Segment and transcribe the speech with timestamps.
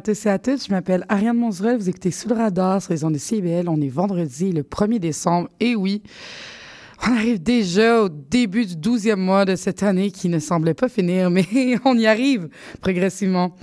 [0.00, 3.04] Tous et à toutes, je m'appelle Ariane Monzerel, vous écoutez Sous le radar sur les
[3.04, 6.02] ondes de CBL, on est vendredi le 1er décembre, et oui,
[7.06, 10.88] on arrive déjà au début du 12e mois de cette année qui ne semblait pas
[10.88, 11.44] finir, mais
[11.84, 12.48] on y arrive
[12.80, 13.54] progressivement.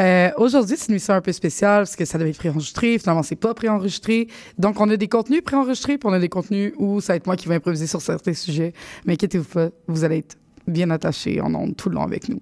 [0.00, 2.98] Euh, Aujourd'hui, c'est une émission un peu spéciale parce que ça devait être préenregistré.
[2.98, 4.28] Finalement, c'est pas préenregistré.
[4.58, 7.26] Donc, on a des contenus préenregistrés puis on a des contenus où ça va être
[7.26, 8.72] moi qui vais improviser sur certains sujets.
[9.06, 10.36] Mais inquiétez-vous pas, vous allez être
[10.66, 12.40] bien attachés en ondes tout le long avec nous.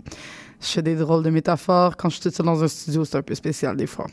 [0.60, 1.96] Je fais des drôles de métaphores.
[1.96, 4.06] Quand je suis toute seule dans un studio, c'est un peu spécial des fois.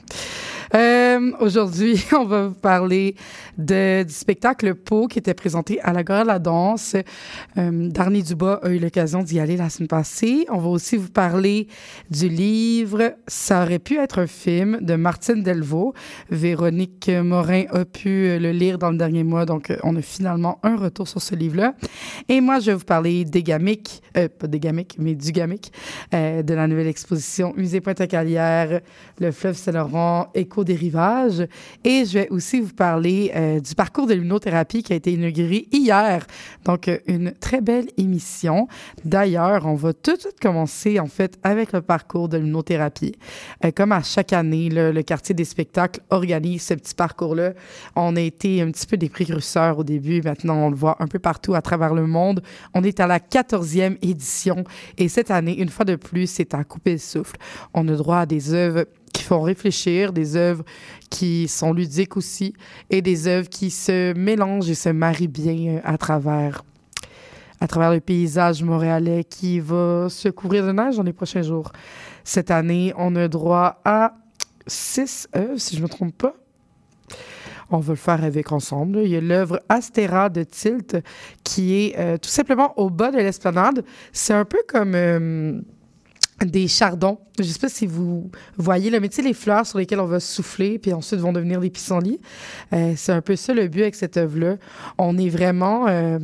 [0.73, 3.15] Euh, Aujourd'hui, on va vous parler
[3.57, 6.95] de, du spectacle Pau qui était présenté à la Gare de la Danse.
[7.57, 10.45] Euh, Darny Dubois a eu l'occasion d'y aller la semaine passée.
[10.49, 11.67] On va aussi vous parler
[12.09, 15.93] du livre Ça aurait pu être un film de Martine Delvaux.
[16.29, 20.59] Véronique Morin a pu le lire dans le dernier mois, donc euh, on a finalement
[20.63, 21.73] un retour sur ce livre-là.
[22.29, 25.71] Et moi, je vais vous parler des gamiques, euh, pas des gamiques, mais du gamique.
[26.13, 28.81] Euh, de la nouvelle exposition Musée Pointe-à-Calière,
[29.19, 31.45] le fleuve Saint-Laurent, Écho des rivages.
[31.83, 35.67] Et je vais aussi vous parler euh, du parcours de luminothérapie qui a été inauguré
[35.69, 36.25] hier.
[36.63, 38.69] Donc, euh, une très belle émission.
[39.03, 43.15] D'ailleurs, on va tout de suite commencer, en fait, avec le parcours de luminothérapie.
[43.65, 47.51] Euh, comme à chaque année, le, le quartier des spectacles organise ce petit parcours-là.
[47.97, 50.21] On a été un petit peu des précurseurs au début.
[50.21, 52.41] Maintenant, on le voit un peu partout à travers le monde.
[52.73, 54.63] On est à la 14e édition.
[54.97, 57.35] Et cette année, une fois de plus, c'est à couper le souffle.
[57.73, 58.85] On a droit à des œuvres
[59.15, 60.65] qui font réfléchir, des œuvres
[61.09, 62.53] qui sont ludiques aussi,
[62.89, 66.63] et des œuvres qui se mélangent et se marient bien à travers
[67.61, 71.71] à travers le paysage montréalais qui va se couvrir de neige dans les prochains jours.
[72.25, 74.13] Cette année, on a droit à
[74.67, 76.35] six œuvres, si je ne me trompe pas.
[77.69, 78.99] On va le faire avec ensemble.
[79.05, 80.97] Il y a l'œuvre Astéra de Tilt
[81.45, 83.85] qui est euh, tout simplement au bas de l'esplanade.
[84.11, 85.61] C'est un peu comme euh,
[86.43, 87.19] des chardons.
[87.37, 89.99] Je ne sais pas si vous voyez, le mais tu sais, les fleurs sur lesquelles
[89.99, 92.19] on va souffler, puis ensuite vont devenir des pissenlits.
[92.73, 94.57] Euh, c'est un peu ça le but avec cette œuvre-là.
[94.97, 95.87] On est vraiment...
[95.87, 96.19] euh,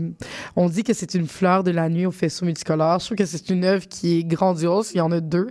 [0.55, 3.00] on dit que c'est une fleur de la nuit au faisceau multicolore.
[3.00, 4.91] Je trouve que c'est une œuvre qui est grandiose.
[4.94, 5.47] Il y en a deux.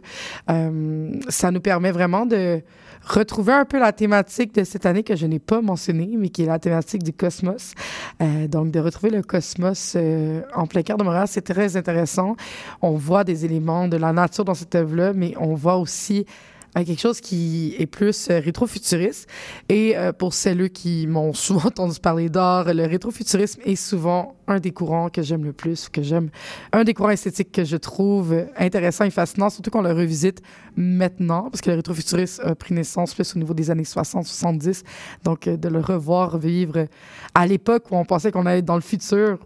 [0.50, 2.62] Euh, ça nous permet vraiment de
[3.04, 6.42] retrouver un peu la thématique de cette année que je n'ai pas mentionnée, mais qui
[6.42, 7.74] est la thématique du cosmos.
[8.22, 12.36] Euh, donc, de retrouver le cosmos euh, en plein cœur de Montréal, c'est très intéressant.
[12.82, 16.26] On voit des éléments de la nature dans cette œuvre-là, mais on voit aussi
[16.76, 19.28] euh, quelque chose qui est plus euh, rétrofuturiste.
[19.68, 24.58] Et euh, pour celles qui m'ont souvent entendu parler d'art, le rétrofuturisme est souvent un
[24.58, 26.30] des courants que j'aime le plus, que j'aime,
[26.72, 30.42] un des courants esthétiques que je trouve intéressant et fascinant, surtout qu'on le revisite
[30.76, 34.82] maintenant, parce que le rétrofuturisme a pris naissance plus au niveau des années 60-70.
[35.24, 36.86] Donc, euh, de le revoir vivre
[37.34, 39.38] à l'époque où on pensait qu'on allait dans le futur,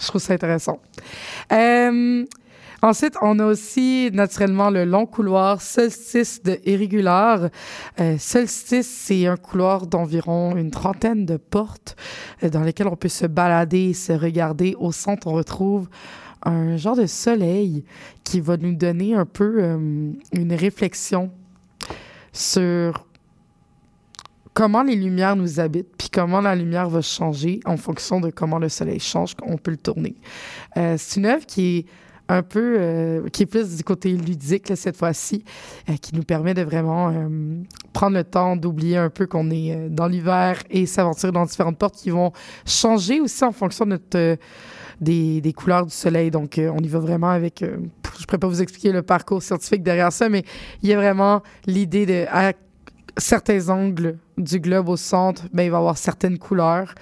[0.00, 0.80] je trouve ça intéressant.
[1.52, 2.24] Euh,
[2.84, 7.48] Ensuite, on a aussi naturellement le long couloir Solstice de Irrégular.
[7.98, 11.96] Euh, Solstice, c'est un couloir d'environ une trentaine de portes
[12.42, 14.76] euh, dans lesquelles on peut se balader et se regarder.
[14.78, 15.88] Au centre, on retrouve
[16.42, 17.86] un genre de soleil
[18.22, 21.30] qui va nous donner un peu euh, une réflexion
[22.34, 23.06] sur
[24.52, 28.58] comment les lumières nous habitent, puis comment la lumière va changer en fonction de comment
[28.58, 30.16] le soleil change, on peut le tourner.
[30.76, 31.86] Euh, c'est une œuvre qui est
[32.28, 35.44] un peu, euh, qui est plus du côté ludique cette fois-ci,
[35.88, 37.62] euh, qui nous permet de vraiment euh,
[37.92, 41.96] prendre le temps d'oublier un peu qu'on est dans l'hiver et s'aventurer dans différentes portes
[41.96, 42.32] qui vont
[42.66, 43.86] changer aussi en fonction
[45.00, 46.30] des, des couleurs du soleil.
[46.30, 49.82] Donc, on y va vraiment avec, je ne pourrais pas vous expliquer le parcours scientifique
[49.82, 50.44] derrière ça, mais
[50.82, 52.52] il y a vraiment l'idée de, à
[53.16, 56.94] certains angles du globe au centre, ben, il va y avoir certaines couleurs.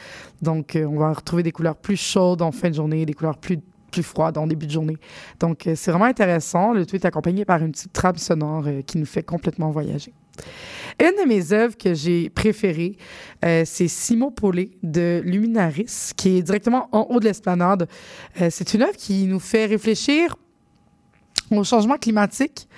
[0.43, 3.59] Donc, on va retrouver des couleurs plus chaudes en fin de journée, des couleurs plus
[3.93, 4.97] plus froide en début de journée.
[5.39, 6.73] Donc, euh, c'est vraiment intéressant.
[6.73, 10.13] Le tout est accompagné par une petite trame sonore euh, qui nous fait complètement voyager.
[10.99, 12.97] Une de mes œuvres que j'ai préférées,
[13.45, 17.87] euh, c'est Simo Paulet de Luminaris, qui est directement en haut de l'esplanade.
[18.51, 20.37] C'est une œuvre qui nous fait réfléchir
[21.59, 22.69] au changement climatique,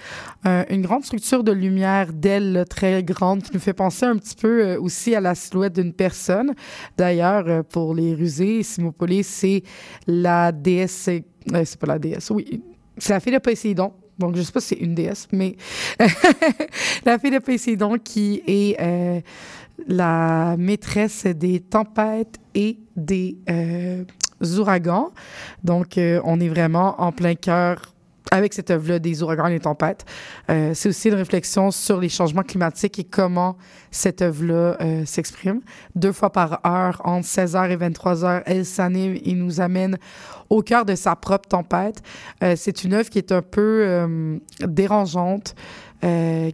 [0.47, 4.35] euh, une grande structure de lumière d'ailes très grande qui nous fait penser un petit
[4.35, 6.55] peu euh, aussi à la silhouette d'une personne.
[6.97, 9.63] D'ailleurs, euh, pour les rusés, Simopolé, c'est
[10.07, 11.11] la déesse,
[11.65, 12.63] c'est pas la déesse, oui,
[12.99, 13.93] c'est la fille de Poséidon.
[14.19, 15.57] Donc, je sais pas si c'est une déesse, mais
[17.05, 19.25] la fille de Poséidon qui est
[19.89, 23.39] la maîtresse des tempêtes et des
[24.57, 25.11] ouragans.
[25.65, 27.94] Donc, on est vraiment en plein cœur
[28.35, 30.05] avec cette œuvre-là des ouragans et des tempêtes.
[30.51, 33.57] Euh, c'est aussi une réflexion sur les changements climatiques et comment
[33.93, 35.61] cette œuvre-là euh, s'exprime.
[35.95, 39.99] Deux fois par heure, entre 16h et 23h, elle s'anime et nous amène
[40.51, 42.03] au cœur de sa propre tempête.
[42.43, 43.65] Euh, c'est une œuvre qui est un peu
[44.61, 45.55] dérangeante,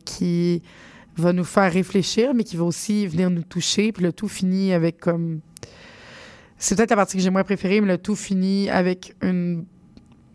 [0.05, 0.63] qui
[1.17, 3.93] va nous faire réfléchir, mais qui va aussi venir nous toucher.
[3.93, 5.41] Puis le tout finit avec comme...
[6.59, 9.65] C'est peut-être la partie que j'ai moins préférée, mais le tout finit avec une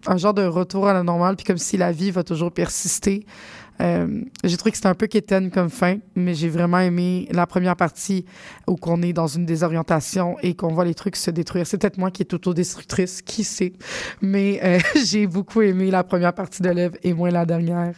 [0.07, 3.25] un genre de retour à la normale, puis comme si la vie va toujours persister.
[3.81, 7.46] Euh, j'ai trouvé que c'était un peu quétaine comme fin, mais j'ai vraiment aimé la
[7.46, 8.25] première partie
[8.68, 11.68] où qu'on est dans une désorientation et qu'on voit les trucs se détruire.
[11.68, 13.74] C'est peut-être moi qui est autodestructrice, qui sait?
[14.22, 17.96] Mais euh, j'ai beaucoup aimé la première partie de l'œuvre et moins la dernière.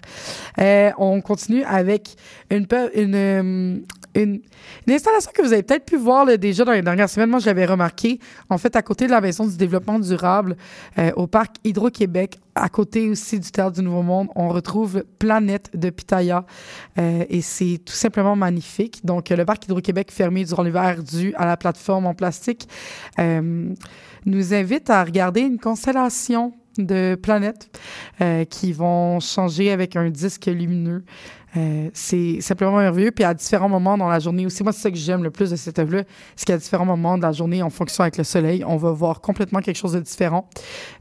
[0.59, 2.15] Euh, on continue avec
[2.49, 3.83] une, une,
[4.23, 4.41] une,
[4.89, 7.29] installation que vous avez peut-être pu voir déjà dans les dernières semaines.
[7.29, 8.19] Moi, je l'avais remarqué.
[8.49, 10.57] En fait, à côté de la maison du développement durable,
[10.97, 15.69] euh, au parc Hydro-Québec, à côté aussi du Théâtre du Nouveau Monde, on retrouve Planète
[15.73, 16.45] de Pitaya.
[16.97, 19.05] Euh, et c'est tout simplement magnifique.
[19.05, 22.67] Donc, le parc Hydro-Québec fermé durant l'hiver dû à la plateforme en plastique
[23.19, 23.73] euh,
[24.25, 27.69] nous invite à regarder une constellation de planètes
[28.49, 31.03] qui vont changer avec un disque lumineux.
[31.57, 33.11] Euh, c'est simplement merveilleux.
[33.11, 35.49] Puis à différents moments dans la journée aussi, moi, c'est ça que j'aime le plus
[35.49, 36.03] de cette œuvre-là,
[36.35, 39.21] c'est qu'à différents moments de la journée, en fonction avec le soleil, on va voir
[39.21, 40.47] complètement quelque chose de différent.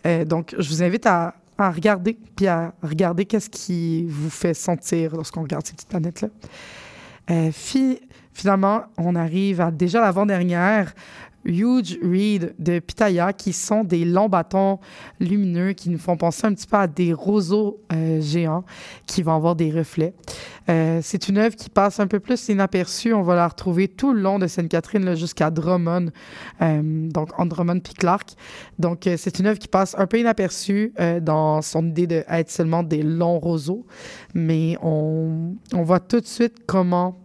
[0.06, 5.16] Euh, donc, je vous invite à, regarder, puis à regarder qu'est-ce qui vous fait sentir
[5.16, 6.28] lorsqu'on regarde ces petites planètes-là.
[7.30, 7.50] Euh,
[8.32, 10.94] finalement, on arrive à déjà l'avant-dernière.
[11.46, 14.78] Huge Reed de Pitaya, qui sont des longs bâtons
[15.20, 18.64] lumineux qui nous font penser un petit peu à des roseaux euh, géants
[19.06, 20.14] qui vont avoir des reflets.
[20.68, 23.12] Euh, c'est une œuvre qui passe un peu plus inaperçue.
[23.12, 26.06] On va la retrouver tout le long de Sainte-Catherine jusqu'à Drummond,
[26.60, 28.30] euh, donc en Drummond puis Clark.
[28.78, 33.02] Donc, c'est une œuvre qui passe un peu inaperçue dans son idée d'être seulement des
[33.02, 33.86] longs roseaux,
[34.34, 37.16] mais on, on voit tout de suite comment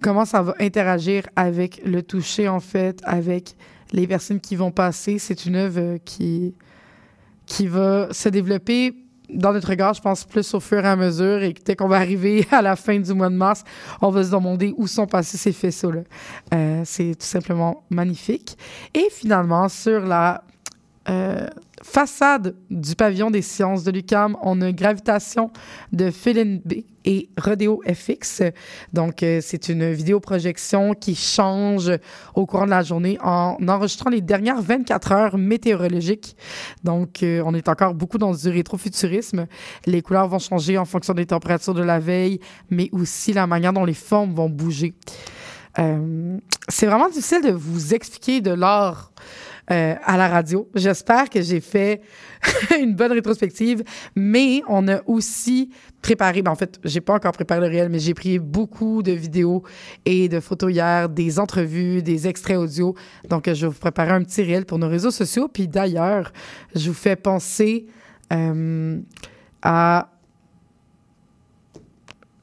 [0.00, 3.56] comment ça va interagir avec le toucher, en fait, avec
[3.92, 5.18] les personnes qui vont passer.
[5.18, 6.54] C'est une œuvre qui,
[7.46, 8.94] qui va se développer
[9.28, 11.42] dans notre regard, je pense, plus au fur et à mesure.
[11.42, 13.64] Et dès qu'on va arriver à la fin du mois de mars,
[14.00, 16.02] on va se demander où sont passés ces faisceaux-là.
[16.54, 18.56] Euh, c'est tout simplement magnifique.
[18.94, 20.42] Et finalement, sur la
[21.08, 21.46] euh,
[21.86, 25.50] façade du pavillon des sciences de l'UCAM, on a Gravitation
[25.92, 28.42] de Philin B et Rodeo FX.
[28.92, 31.92] Donc, euh, c'est une vidéoprojection qui change
[32.34, 36.36] au courant de la journée en enregistrant les dernières 24 heures météorologiques.
[36.82, 39.46] Donc, euh, on est encore beaucoup dans du rétrofuturisme.
[39.86, 43.72] Les couleurs vont changer en fonction des températures de la veille, mais aussi la manière
[43.72, 44.92] dont les formes vont bouger.
[45.78, 46.38] Euh,
[46.68, 49.12] c'est vraiment difficile de vous expliquer de l'art
[49.70, 50.68] euh, à la radio.
[50.74, 52.00] J'espère que j'ai fait
[52.80, 53.82] une bonne rétrospective,
[54.14, 55.70] mais on a aussi
[56.02, 59.12] préparé, ben en fait, j'ai pas encore préparé le réel, mais j'ai pris beaucoup de
[59.12, 59.64] vidéos
[60.04, 62.94] et de photos hier, des entrevues, des extraits audio.
[63.28, 65.48] Donc, je vais vous préparer un petit réel pour nos réseaux sociaux.
[65.48, 66.32] Puis d'ailleurs,
[66.74, 67.86] je vous fais penser
[68.32, 69.00] euh,
[69.62, 70.10] à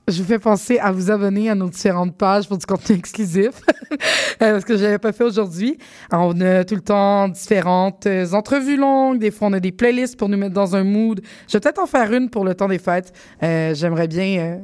[0.08, 3.52] je vous fais penser à vous abonner à nos différentes pages pour du contenu exclusif,
[3.92, 3.98] euh,
[4.38, 5.78] parce que je l'avais pas fait aujourd'hui.
[6.12, 10.18] On a tout le temps différentes euh, entrevues longues, des fois on a des playlists
[10.18, 11.22] pour nous mettre dans un mood.
[11.48, 13.14] Je vais peut-être en faire une pour le temps des fêtes.
[13.44, 14.62] Euh, j'aimerais bien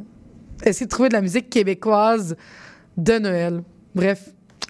[0.65, 2.35] essayer de trouver de la musique québécoise
[2.97, 3.63] de Noël.
[3.95, 4.29] Bref,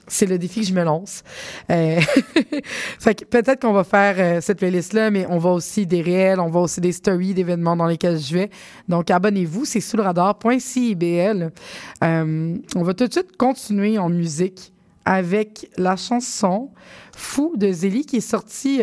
[0.10, 1.24] c'est le défi que je me lance.
[1.72, 2.00] Euh,
[3.30, 6.60] peut-être qu'on va faire euh, cette playlist-là, mais on va aussi des réels, on va
[6.60, 8.50] aussi des stories d'événements dans lesquels je vais.
[8.88, 11.52] Donc, abonnez-vous, c'est sous le radar.cibl.
[12.04, 14.74] Euh, on va tout de suite continuer en musique
[15.06, 16.70] avec la chanson
[17.16, 18.82] Fou de Zélie qui est sortie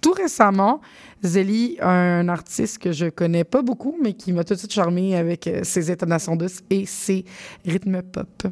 [0.00, 0.80] tout récemment.
[1.22, 5.16] Zélie, un artiste que je connais pas beaucoup, mais qui m'a tout de suite charmé
[5.16, 7.24] avec ses intonations douces et ses
[7.66, 8.46] rythmes pop.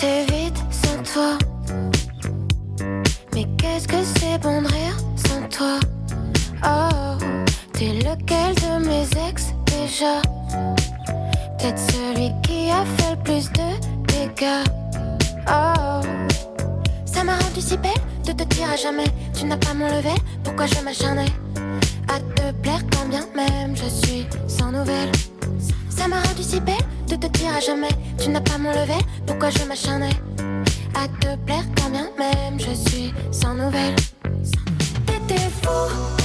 [0.00, 1.36] C'est vite sans toi.
[4.42, 5.78] bon de rire sans toi?
[6.64, 7.18] Oh,
[7.72, 10.22] t'es lequel de mes ex déjà?
[11.58, 13.68] Peut-être celui qui a fait le plus de
[14.06, 14.64] dégâts.
[15.48, 16.00] Oh,
[17.04, 17.92] ça m'a rendu si belle
[18.24, 19.10] de te dire à jamais.
[19.34, 21.32] Tu n'as pas mon level, pourquoi je m'acharnais
[22.08, 25.12] à te plaire quand bien même je suis sans nouvelles?
[25.90, 27.88] Ça m'a rendu si belle de te dire à jamais.
[28.18, 30.14] Tu n'as pas mon level, pourquoi je m'acharnais
[30.94, 33.96] à te plaire quand bien même je suis sans nouvelles.
[35.06, 36.19] T'étais.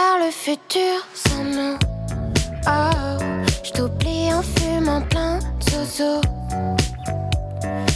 [0.00, 1.76] Le futur sans nous.
[2.66, 3.18] Oh,
[3.64, 6.20] je t'oublie en fumant plein de zozo.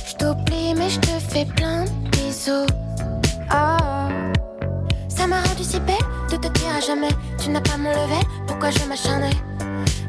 [0.07, 2.67] Je t'oublie, mais je te fais plein de bisous.
[3.53, 4.09] Oh,
[5.09, 5.97] ça m'a rendu si belle
[6.31, 7.15] de te dire à jamais.
[7.39, 9.37] Tu n'as pas mon level, pourquoi je m'acharnais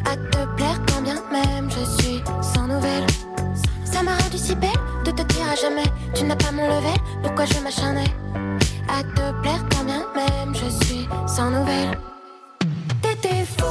[0.10, 3.06] à te plaire quand bien même je suis sans nouvelles?
[3.86, 4.72] Ça m'a rendu si belle
[5.06, 5.90] de te dire à jamais.
[6.16, 8.12] Tu n'as pas mon level, pourquoi je m'acharnais
[8.90, 9.64] à te plaire
[10.15, 11.98] même je suis sans nouvelles.
[13.01, 13.65] T'étais fou.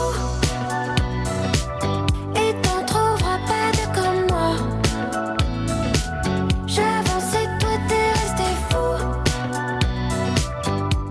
[2.37, 4.55] Et t'en trouveras pas de comme moi.
[6.67, 8.87] J'avançais, toi t'es resté fou.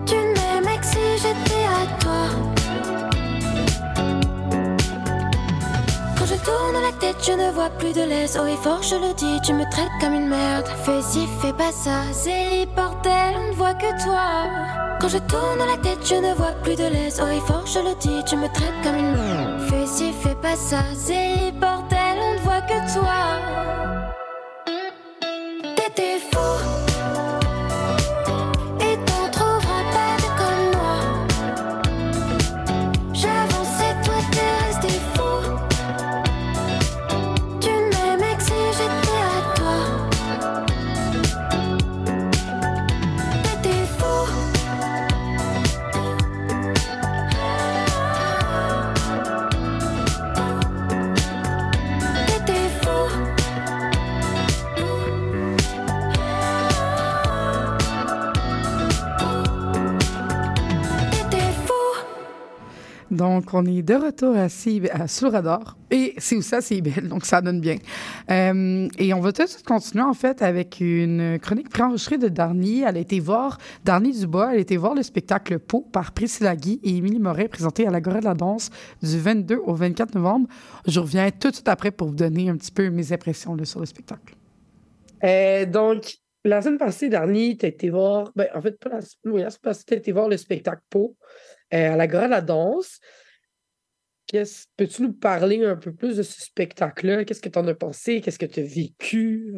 [0.06, 2.24] Tu m'aimais que si j'étais à toi.
[6.18, 8.38] Quand je tourne la tête, je ne vois plus de laisse.
[8.42, 10.68] Oh, et fort, je le dis, tu me traites comme une merde.
[10.84, 14.81] Fais ci, fais pas ça, c'est bordel, on ne voit que toi.
[15.02, 17.20] Quand je tourne la tête, je ne vois plus de laisse.
[17.24, 19.68] Oh, et fort, je le dis, tu me traites comme une.
[19.68, 23.71] Fais ci, fais pas ça, c'est bordel, on ne voit que toi.
[63.22, 65.06] Donc, on est de retour à, CIB, à.
[65.92, 67.76] Et c'est aussi à CIBL, donc ça donne bien.
[68.32, 72.30] Euh, et on va tout de suite continuer, en fait, avec une chronique préenregistrée de
[72.30, 72.82] Darny.
[72.82, 76.56] Elle a été voir, Darny Dubois, elle a été voir le spectacle Pau par Priscilla
[76.56, 78.72] Guy et Émilie Moret, présenté à l'Agora de la danse
[79.04, 80.48] du 22 au 24 novembre.
[80.88, 83.66] Je reviens tout de suite après pour vous donner un petit peu mes impressions là,
[83.66, 84.34] sur le spectacle.
[85.24, 89.42] Euh, donc, la semaine passée, Darny, tu été voir, ben, en fait, pas la, oui,
[89.42, 91.16] la semaine passée, tu été voir le spectacle Pau
[91.72, 93.00] à la Gora de la Danse.
[94.78, 97.26] Peux-tu nous parler un peu plus de ce spectacle-là?
[97.26, 98.22] Qu'est-ce que tu en as pensé?
[98.22, 99.54] Qu'est-ce que tu as vécu?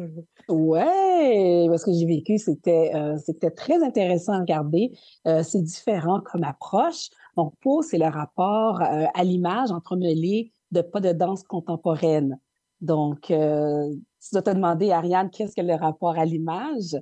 [0.48, 3.16] Ouais, parce que j'ai vécu, c'était euh,
[3.54, 4.90] très intéressant à regarder.
[5.28, 7.10] Euh, c'est différent comme approche.
[7.36, 12.38] Donc, Pau, c'est le rapport euh, à l'image entremêlé de pas de danse contemporaine.
[12.80, 13.88] Donc, euh,
[14.20, 16.96] tu dois te demander, Ariane, qu'est-ce que le rapport à l'image?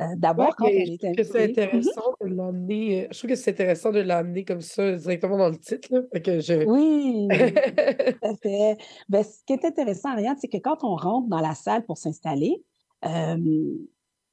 [0.00, 3.04] Euh, D'abord, quand est c'est invité- intéressant de l'amener.
[3.04, 5.88] euh, Je trouve que c'est intéressant de l'amener comme ça directement dans le titre.
[5.92, 6.02] Là.
[6.12, 6.64] Fait que je...
[6.66, 7.26] Oui,
[8.20, 8.76] Tout à fait.
[9.08, 11.98] Ben, ce qui est intéressant, Ariane, c'est que quand on rentre dans la salle pour
[11.98, 12.62] s'installer,
[13.04, 13.36] euh,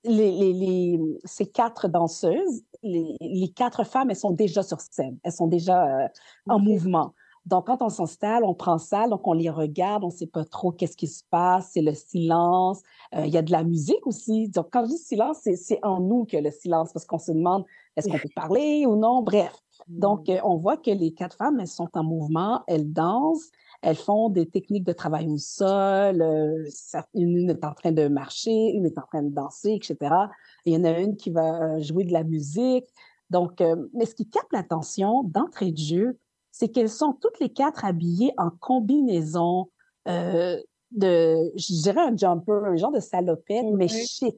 [0.04, 5.18] les, les- les- ces quatre danseuses, les, les quatre femmes, elles sont déjà sur scène,
[5.24, 6.08] elles sont déjà euh,
[6.48, 7.14] en mouvement.
[7.46, 10.46] Donc, quand on s'installe, on prend salle, donc on les regarde, on ne sait pas
[10.46, 12.82] trop qu'est-ce qui se passe, c'est le silence.
[13.14, 14.50] Euh, Il y a de la musique aussi.
[14.50, 17.64] Donc, quand je dis silence, c'est en nous que le silence, parce qu'on se demande
[17.96, 19.22] est-ce qu'on peut parler ou non?
[19.22, 19.54] Bref.
[19.98, 23.52] Donc, euh, on voit que les quatre femmes, elles sont en mouvement, elles dansent,
[23.84, 28.08] elles font des techniques de travail au sol, euh, ça- une est en train de
[28.08, 30.30] marcher, une est en train de danser, etc.
[30.66, 32.86] Et il y en a une qui va jouer de la musique.
[33.30, 33.62] Donc,
[33.94, 36.20] mais ce qui capte l'attention d'entrée de jeu,
[36.58, 39.70] c'est qu'elles sont toutes les quatre habillées en combinaison
[40.08, 40.58] euh,
[40.92, 44.38] de, je dirais un jumper, un genre de salopette, mais chic.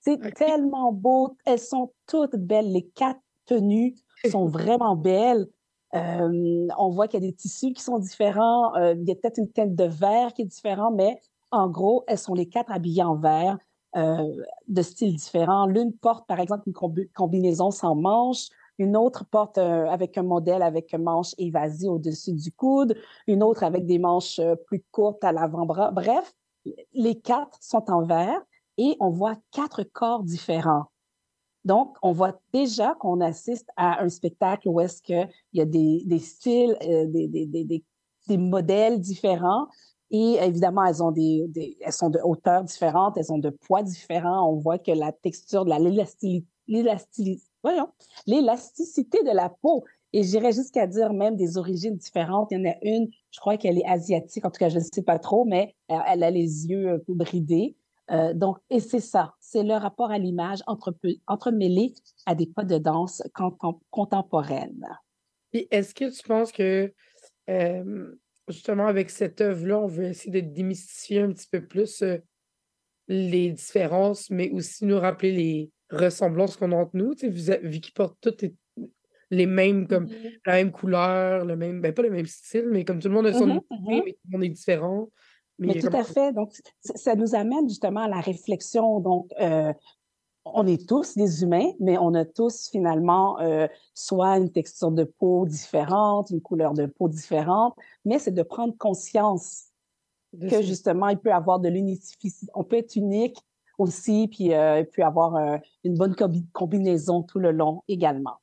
[0.00, 1.36] C'est tellement beau.
[1.46, 2.72] Elles sont toutes belles.
[2.72, 3.94] Les quatre tenues
[4.32, 5.46] sont vraiment belles.
[5.94, 8.74] Euh, on voit qu'il y a des tissus qui sont différents.
[8.74, 11.20] Euh, il y a peut-être une teinte de vert qui est différente, mais
[11.52, 13.58] en gros, elles sont les quatre habillées en vert
[13.96, 14.24] euh,
[14.66, 15.66] de styles différents.
[15.66, 18.48] L'une porte, par exemple, une combi- combinaison sans manches.
[18.78, 22.96] Une autre porte euh, avec un modèle avec manche évasé au-dessus du coude.
[23.26, 25.92] Une autre avec des manches euh, plus courtes à l'avant-bras.
[25.92, 26.34] Bref,
[26.92, 28.40] les quatre sont en vert
[28.78, 30.86] et on voit quatre corps différents.
[31.64, 36.18] Donc, on voit déjà qu'on assiste à un spectacle où est-ce qu'il y a des,
[36.18, 39.68] styles, euh, des, modèles différents.
[40.10, 44.50] Et évidemment, elles, ont des, elles sont de hauteur différentes, elles ont de poids différents.
[44.50, 45.70] On voit que la texture de
[46.66, 47.40] l'élasticité
[48.26, 52.48] l'élasticité de la peau, et j'irais jusqu'à dire même des origines différentes.
[52.52, 54.84] Il y en a une, je crois qu'elle est asiatique, en tout cas, je ne
[54.84, 57.74] sais pas trop, mais elle a les yeux un peu bridés.
[58.10, 60.94] Euh, donc, et c'est ça, c'est le rapport à l'image entre,
[61.26, 61.94] entremêlé
[62.26, 63.22] à des pas de danse
[63.90, 64.86] contemporaine.
[65.50, 66.92] Puis est-ce que tu penses que
[67.48, 68.14] euh,
[68.48, 72.18] justement avec cette œuvre-là, on veut essayer de démystifier un petit peu plus euh,
[73.08, 77.80] les différences, mais aussi nous rappeler les ressemblances qu'on a entre nous, tu sais, vu
[77.80, 78.44] qu'ils portent toutes
[79.30, 80.38] les mêmes, comme mm-hmm.
[80.46, 83.26] la même couleur, le même, ben pas le même style, mais comme tout le monde
[83.26, 84.02] a son mm-hmm, mm-hmm.
[84.04, 85.08] mais tout le monde est différent.
[85.58, 86.32] Mais, tout à fait.
[86.32, 88.98] Donc, ça nous amène justement à la réflexion.
[88.98, 89.72] Donc, euh,
[90.44, 95.04] on est tous des humains, mais on a tous finalement euh, soit une texture de
[95.04, 97.74] peau différente, une couleur de peau différente,
[98.04, 99.68] mais c'est de prendre conscience
[100.40, 102.50] que justement, il peut avoir de l'unificité.
[102.54, 103.38] On peut être unique
[103.78, 106.14] aussi, puis, euh, puis avoir une bonne
[106.52, 108.38] combinaison tout le long également.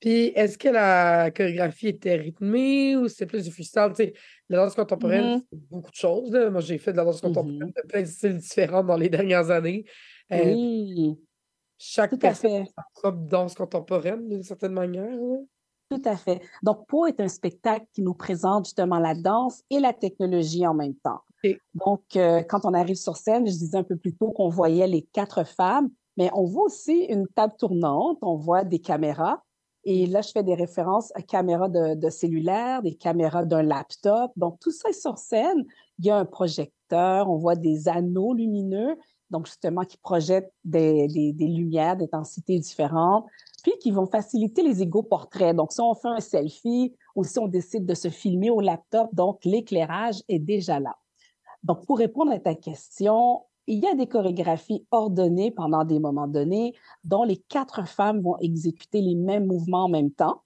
[0.00, 3.90] Puis, est-ce que la chorégraphie était rythmée ou c'est plus du freestyle?
[3.90, 4.12] Tu sais,
[4.48, 5.44] la danse contemporaine, mm-hmm.
[5.48, 6.32] c'est beaucoup de choses.
[6.50, 7.82] Moi, j'ai fait de la danse contemporaine Mm-hmm.
[7.82, 9.84] de plein de styles différents dans les dernières années.
[10.32, 11.16] Euh, Oui,
[11.78, 15.08] chaque tout à personne a sa danse contemporaine, d'une certaine manière.
[15.08, 15.36] là.
[15.88, 16.40] Tout à fait.
[16.62, 20.74] Donc, Po est un spectacle qui nous présente justement la danse et la technologie en
[20.74, 21.20] même temps.
[21.74, 24.86] Donc, euh, quand on arrive sur scène, je disais un peu plus tôt qu'on voyait
[24.86, 29.42] les quatre femmes, mais on voit aussi une table tournante, on voit des caméras.
[29.84, 34.30] Et là, je fais des références à caméras de, cellulaire, des caméras d'un laptop.
[34.36, 35.64] Donc, tout ça est sur scène.
[35.98, 38.96] Il y a un projecteur, on voit des anneaux lumineux,
[39.30, 43.26] donc justement qui projettent des, des, lumières d'intensités différentes,
[43.64, 45.56] puis qui vont faciliter les égaux portraits.
[45.56, 49.08] Donc, si on fait un selfie ou si on décide de se filmer au laptop,
[49.12, 50.96] donc l'éclairage est déjà là.
[51.62, 56.26] Donc, pour répondre à ta question, il y a des chorégraphies ordonnées pendant des moments
[56.26, 60.42] donnés dont les quatre femmes vont exécuter les mêmes mouvements en même temps.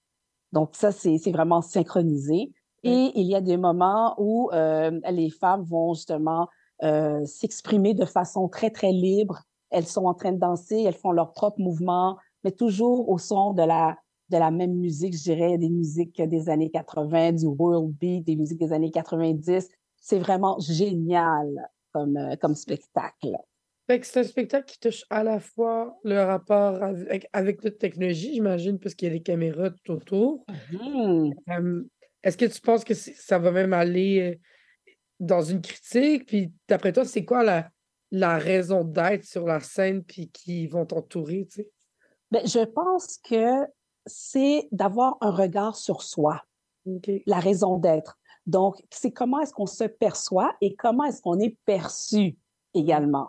[0.53, 2.53] Donc ça, c'est vraiment synchronisé.
[2.83, 6.49] Et il y a des moments où euh, les femmes vont justement
[6.85, 9.43] euh, s'exprimer de façon très, très libre.
[9.71, 13.55] Elles sont en train de danser, elles font leurs propres mouvements, mais toujours au son
[13.55, 13.97] de la,
[14.29, 18.37] de la même musique, je dirais, des musiques des années 80, du world beat, des
[18.37, 19.69] musiques des années 90.
[20.09, 23.37] C'est vraiment génial comme, euh, comme spectacle.
[23.89, 28.79] C'est un spectacle qui touche à la fois le rapport avec, avec notre technologie, j'imagine,
[28.79, 30.45] parce qu'il y a des caméras tout autour.
[30.71, 31.35] Mhm.
[31.51, 31.83] Euh,
[32.23, 34.39] Est-ce que tu penses que ça va même aller
[34.87, 36.27] euh, dans une critique?
[36.27, 37.69] Puis d'après toi, c'est quoi la,
[38.13, 41.71] la raison d'être sur la scène puis qui vont t'entourer, tu sais?
[42.31, 43.67] Ben, je pense que
[44.07, 46.45] c'est d'avoir un regard sur soi,
[47.27, 48.21] la raison d'être.
[48.47, 52.39] Donc, c'est comment est-ce qu'on se perçoit et comment est-ce qu'on est perçu
[52.75, 53.29] également.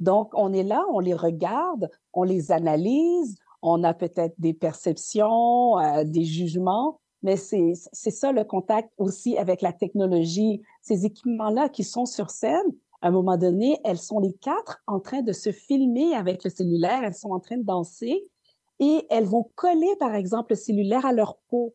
[0.00, 5.78] Donc, on est là, on les regarde, on les analyse, on a peut-être des perceptions,
[5.78, 7.74] euh, des jugements, mais c'est
[8.10, 10.60] ça le contact aussi avec la technologie.
[10.82, 12.66] Ces équipements-là qui sont sur scène,
[13.00, 16.50] à un moment donné, elles sont les quatre en train de se filmer avec le
[16.50, 18.28] cellulaire, elles sont en train de danser
[18.80, 21.74] et elles vont coller, par exemple, le cellulaire à leur peau.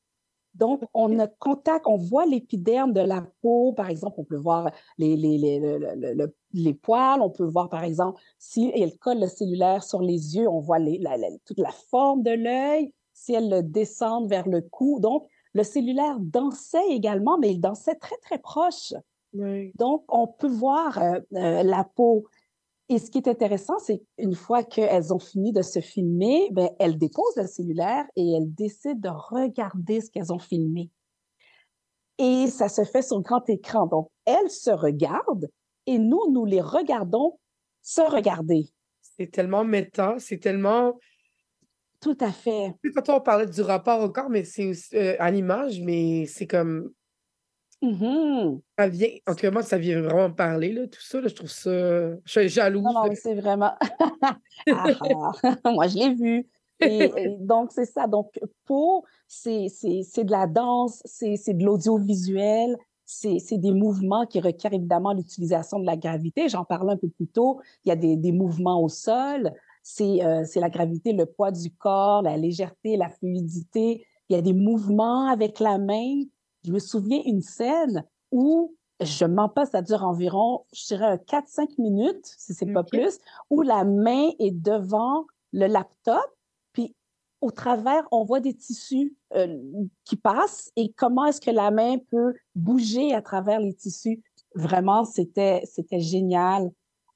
[0.56, 4.72] Donc, on a contact, on voit l'épiderme de la peau, par exemple, on peut voir
[4.98, 8.98] les, les, les, le- le- le- les poils, on peut voir, par exemple, si elle
[8.98, 12.32] colle le cellulaire sur les yeux, on voit les, la- la- toute la forme de
[12.32, 15.00] l'œil, si elle le descend vers le cou.
[15.00, 18.94] Donc, le cellulaire dansait également, mais il dansait très, très proche.
[19.76, 22.26] Donc, on peut voir euh, euh, la peau.
[22.92, 26.70] Et ce qui est intéressant, c'est qu'une fois qu'elles ont fini de se filmer, ben,
[26.80, 30.90] elles déposent le cellulaire et elles décident de regarder ce qu'elles ont filmé.
[32.18, 33.86] Et ça se fait sur grand écran.
[33.86, 35.50] Donc, elles se regardent
[35.86, 37.40] et nous, nous les regardons
[37.82, 38.66] se regarder.
[39.02, 41.00] C'est tellement méta, c'est tellement.
[42.02, 42.74] Tout à fait.
[42.96, 46.48] Tantôt, on parlait du rapport au corps, mais c'est aussi euh, à l'image, mais c'est
[46.48, 46.92] comme.
[47.82, 48.60] Mhm.
[48.78, 49.08] Ça vient.
[49.28, 51.22] En tout cas, moi, ça vient vraiment me parler, là, tout ça.
[51.22, 51.72] là, je trouve ça.
[51.72, 52.84] Je suis jalouse.
[52.84, 53.74] Non, c'est vraiment.
[54.72, 54.92] Ah,
[55.44, 55.72] ah.
[55.72, 56.48] Moi, je l'ai vu.
[56.82, 58.08] Et, et donc, c'est ça.
[58.08, 65.14] Donc, pour, c'est de la danse, c'est de l'audiovisuel, c'est des mouvements qui requièrent évidemment
[65.14, 66.48] l'utilisation de la gravité.
[66.50, 67.60] J'en parlais un peu plus tôt.
[67.86, 69.52] Il y a des, des mouvements au sol.
[69.82, 74.06] C'est euh, c'est la gravité, le poids du corps, la légèreté, la fluidité.
[74.30, 76.22] Il y a des mouvements avec la main.
[76.66, 81.82] Je me souviens une scène où je mens pas, ça dure environ, je dirais, 4-5
[81.82, 83.18] minutes, si c'est pas plus,
[83.50, 86.26] où la main est devant le laptop,
[86.74, 86.96] puis
[87.42, 89.58] au travers, on voit des tissus euh,
[90.04, 94.22] qui passent et comment est-ce que la main peut bouger à travers les tissus.
[94.56, 96.72] Vraiment, c'était c'était génial.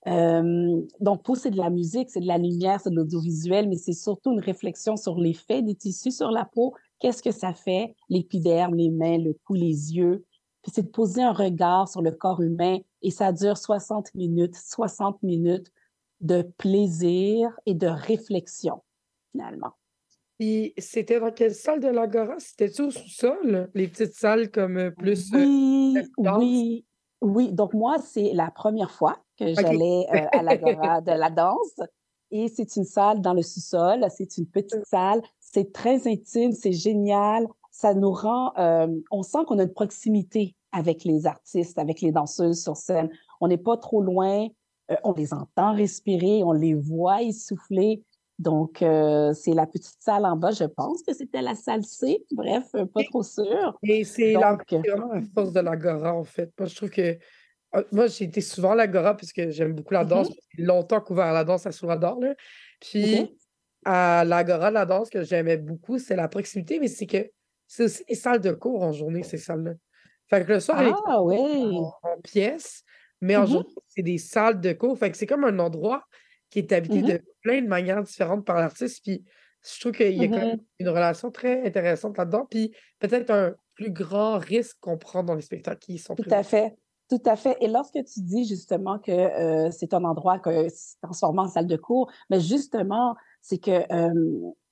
[0.07, 3.77] Euh, donc, pour c'est de la musique, c'est de la lumière, c'est de l'audiovisuel, mais
[3.77, 6.73] c'est surtout une réflexion sur l'effet des tissus sur la peau.
[7.03, 10.23] Qu'est-ce que ça fait, l'épiderme, les mains, le cou, les yeux?
[10.61, 14.55] Puis c'est de poser un regard sur le corps humain et ça dure 60 minutes,
[14.55, 15.69] 60 minutes
[16.21, 18.81] de plaisir et de réflexion,
[19.33, 19.73] finalement.
[20.39, 22.35] Et c'était dans quelle salle de l'Agora?
[22.37, 23.69] C'était-tu au sous-sol?
[23.73, 25.29] Les petites salles comme euh, plus...
[25.33, 26.85] Oui, oui,
[27.19, 27.51] oui.
[27.51, 31.81] Donc moi, c'est la première fois que j'allais euh, à l'Agora de la danse.
[32.31, 34.05] Et c'est une salle dans le sous-sol.
[34.09, 35.21] C'est une petite salle.
[35.53, 36.51] C'est très intime.
[36.51, 37.47] C'est génial.
[37.71, 38.53] Ça nous rend...
[38.57, 43.09] Euh, on sent qu'on a une proximité avec les artistes, avec les danseuses sur scène.
[43.39, 44.47] On n'est pas trop loin.
[44.91, 46.43] Euh, on les entend respirer.
[46.43, 48.03] On les voit essouffler.
[48.39, 50.51] Donc, c'est la petite salle en bas.
[50.51, 52.25] Je pense que c'était la salle C.
[52.31, 53.77] Bref, pas trop sûr.
[53.83, 56.51] Et c'est vraiment la force de l'Agora, en fait.
[56.59, 57.17] Moi, je trouve que
[57.73, 60.29] ah, moi, j'ai été souvent à l'Agora puisque j'aime beaucoup la danse.
[60.29, 60.57] Mm-hmm.
[60.57, 62.19] J'ai longtemps couvert la danse à Sourador.
[62.79, 63.35] Puis
[63.85, 67.29] à l'Agora, la danse que j'aimais beaucoup, c'est la proximité, mais c'est que
[67.67, 69.73] c'est aussi des salles de cours en journée, ces salles-là.
[70.29, 71.37] Fait que le soir, ah, oui.
[71.37, 72.83] en, pièces,
[73.21, 73.47] mais en mm-hmm.
[73.47, 74.97] journée, c'est des salles de cours.
[74.97, 76.03] Fait que c'est comme un endroit
[76.49, 77.23] qui est habité de mm-hmm.
[77.41, 79.01] plein de manières différentes par l'artiste.
[79.03, 79.23] Puis
[79.63, 82.45] je trouve qu'il y a quand même une relation très intéressante là-dedans.
[82.49, 86.43] Puis peut-être un plus grand risque qu'on prend dans les spectacles qui sont Tout à
[86.43, 86.75] fait.
[87.09, 87.57] Tout à fait.
[87.59, 91.67] Et lorsque tu dis justement que euh, c'est un endroit que c'est transformé en salle
[91.67, 93.83] de cours, mais justement, c'est que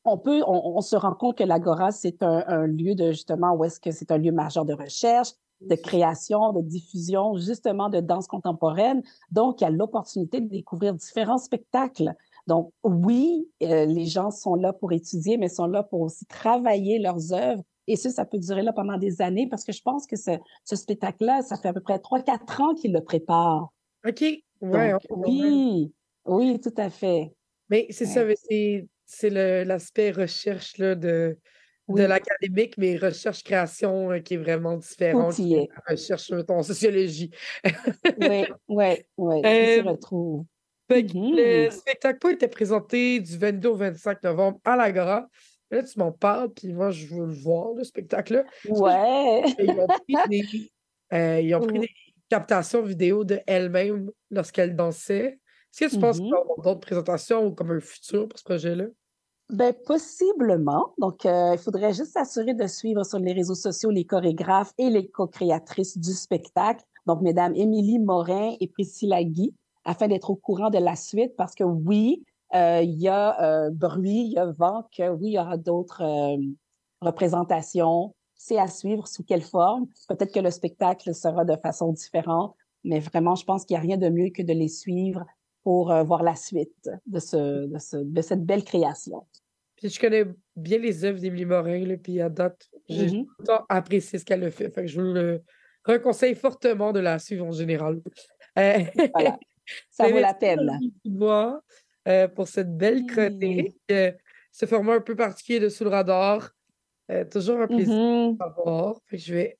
[0.03, 3.79] on peut, on, se rend compte que l'Agora, c'est un, lieu de justement où est-ce
[3.79, 5.29] que c'est un lieu majeur de recherche,
[5.62, 9.03] de création, de diffusion, justement de danse contemporaine.
[9.29, 12.15] Donc, il y a l'opportunité de découvrir différents spectacles.
[12.47, 16.97] Donc, oui, euh, les gens sont là pour étudier, mais sont là pour aussi travailler
[16.97, 20.07] leurs œuvres et ça, ça peut durer là pendant des années parce que je pense
[20.07, 20.38] que ce,
[20.75, 23.69] spectacle-là, ça fait à peu près 3-4 ans qu'il le prépare.
[24.07, 24.23] OK.
[24.62, 25.91] Ouais, oui,
[26.25, 27.34] oui, tout à fait.
[27.71, 28.21] Mais c'est ça,
[29.05, 29.29] c'est
[29.63, 31.38] l'aspect recherche là, de,
[31.88, 35.29] de l'académique, mais recherche-création euh, qui est vraiment différent.
[35.29, 37.31] de recherche en sociologie.
[38.19, 40.45] oui, oui, oui, euh, se retrouve.
[40.89, 45.29] Le mmh spectacle était présenté du 22 au 25 novembre à l'Agora.
[45.69, 48.43] Là, tu m'en parles, puis moi, je veux le voir, le spectacle-là.
[48.67, 49.43] Ouais.
[49.57, 49.71] Ils
[51.53, 51.89] ont pris, des,
[52.29, 55.39] captations vidéo de elle-même lorsqu'elle dansait.
[55.73, 58.38] Est-ce que tu penses qu'il va y avoir d'autres présentations ou comme un futur pour
[58.38, 58.86] ce projet-là?
[59.49, 60.93] Ben, possiblement.
[60.97, 64.89] Donc, euh, il faudrait juste s'assurer de suivre sur les réseaux sociaux les chorégraphes et
[64.89, 66.84] les co-créatrices du spectacle.
[67.05, 69.53] Donc, mesdames Émilie Morin et Priscilla Guy,
[69.84, 73.69] afin d'être au courant de la suite, parce que oui, euh, il y a euh,
[73.71, 76.38] bruit, il y a vent, que oui, il y aura d'autres euh,
[77.01, 78.13] représentations.
[78.36, 79.88] C'est à suivre sous quelle forme.
[80.10, 83.81] Peut-être que le spectacle sera de façon différente, mais vraiment, je pense qu'il n'y a
[83.81, 85.25] rien de mieux que de les suivre
[85.63, 89.26] pour voir la suite de, ce, de, ce, de, cette belle création.
[89.76, 93.26] Puis je connais bien les œuvres d'Émilie Morin, là, puis à date, j'ai mm
[93.69, 94.69] apprécié ce qu'elle a fait.
[94.71, 95.43] Fait que je vous le
[95.84, 98.02] reconseille fortement de la suivre en général.
[98.56, 99.39] voilà.
[99.89, 100.80] Ça vaut la peine.
[102.08, 103.76] Euh, pour cette belle chronique.
[104.52, 106.52] ce format un peu particulier de Sous le radar.
[107.12, 108.63] Euh, toujours un plaisir de mm-hmm.
[108.63, 109.02] voir.
[109.12, 109.60] je vais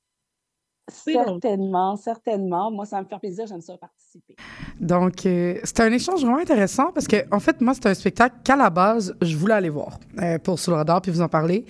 [0.88, 2.70] Certainement, certainement.
[2.70, 4.34] Moi, ça va me faire plaisir, j'aime ça participer.
[4.80, 8.36] Donc, euh, c'était un échange vraiment intéressant parce que, en fait, moi, c'est un spectacle
[8.42, 9.98] qu'à la base, je voulais aller voir
[10.42, 11.64] pour Sous le radar puis vous en parler.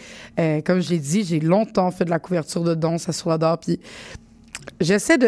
[0.64, 3.32] comme je l'ai dit, j'ai longtemps fait de la couverture de danse à Sous le
[3.32, 3.80] radar puis
[4.80, 5.18] J'essaie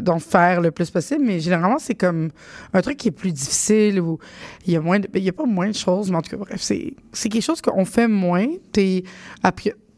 [0.00, 2.30] d'en faire le plus possible, mais généralement, c'est comme
[2.72, 4.18] un truc qui est plus difficile ou
[4.66, 6.36] il y a moins il y a pas moins de choses, mais en tout cas,
[6.36, 8.46] bref, c'est, quelque chose qu'on fait moins.
[8.72, 9.04] Puis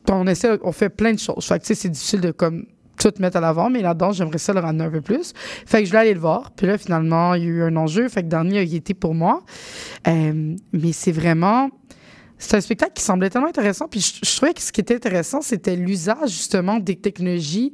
[0.08, 1.44] on essaie, on fait plein de choses.
[1.46, 2.66] Fait que, c'est difficile de comme
[2.98, 5.32] tout mettre à l'avant, mais là-dedans, j'aimerais ça le ramener un peu plus.
[5.66, 6.50] Fait que je vais aller le voir.
[6.52, 8.08] Puis là, finalement, il y a eu un enjeu.
[8.08, 9.42] Fait que dernier a été pour moi.
[10.08, 11.70] Euh, mais c'est vraiment
[12.38, 13.88] c'est un spectacle qui semblait tellement intéressant.
[13.88, 17.72] Puis je, trouvais que ce qui était intéressant, c'était l'usage justement des technologies,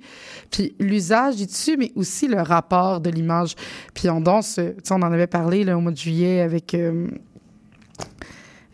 [0.51, 3.55] puis l'usage du dessus, mais aussi le rapport de l'image.
[3.95, 6.75] Puis on danse, tu sais, on en avait parlé là, au mois de juillet avec.
[6.75, 7.09] Euh,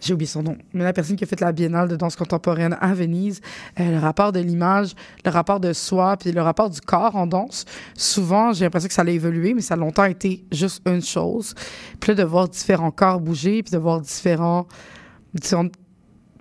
[0.00, 2.76] j'ai oublié son nom, mais la personne qui a fait la biennale de danse contemporaine
[2.80, 3.40] à Venise,
[3.80, 7.26] euh, le rapport de l'image, le rapport de soi, puis le rapport du corps en
[7.26, 7.64] danse,
[7.96, 11.54] souvent, j'ai l'impression que ça a évolué, mais ça a longtemps été juste une chose.
[12.00, 14.68] Puis là, de voir différents corps bouger, puis de voir différentes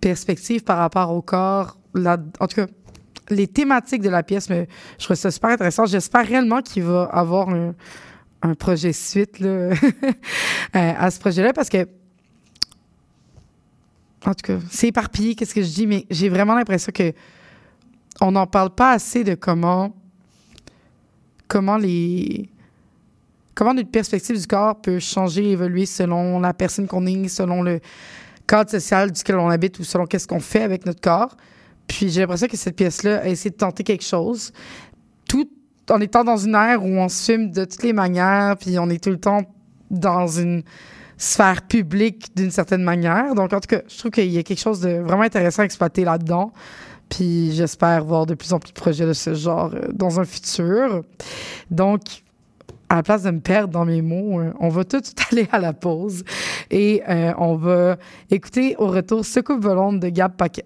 [0.01, 1.77] perspectives par rapport au corps.
[1.95, 2.67] En tout cas,
[3.29, 4.67] les thématiques de la pièce, mais
[4.99, 5.85] je trouve ça super intéressant.
[5.85, 7.73] J'espère réellement qu'il va avoir un,
[8.41, 9.73] un projet suite là, euh,
[10.71, 11.87] à ce projet-là parce que
[14.27, 17.13] en tout cas, c'est éparpillé, qu'est-ce que je dis, mais j'ai vraiment l'impression que
[18.19, 19.95] on n'en parle pas assez de comment
[21.47, 22.49] comment les
[23.55, 27.79] comment notre perspective du corps peut changer, évoluer selon la personne qu'on est, selon le
[28.47, 31.35] cadre social duquel on habite ou selon qu'est-ce qu'on fait avec notre corps.
[31.87, 34.51] Puis j'ai l'impression que cette pièce-là a essayé de tenter quelque chose,
[35.27, 35.49] tout
[35.89, 38.89] en étant dans une ère où on se filme de toutes les manières, puis on
[38.89, 39.41] est tout le temps
[39.89, 40.63] dans une
[41.17, 43.33] sphère publique d'une certaine manière.
[43.35, 45.65] Donc, en tout cas, je trouve qu'il y a quelque chose de vraiment intéressant à
[45.65, 46.51] exploiter là-dedans.
[47.09, 50.25] Puis j'espère voir de plus en plus de projets de ce genre euh, dans un
[50.25, 51.03] futur.
[51.71, 52.01] Donc,
[52.89, 55.47] à la place de me perdre dans mes mots, euh, on va tout, tout aller
[55.51, 56.23] à la pause
[56.69, 57.97] et euh, on va
[58.29, 60.65] écouter au retour Ce coupe volante de Gab Paquet.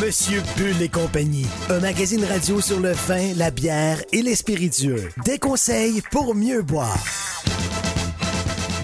[0.00, 5.08] Monsieur Bull et compagnie, un magazine radio sur le vin, la bière et les spiritueux.
[5.24, 6.96] Des conseils pour mieux boire.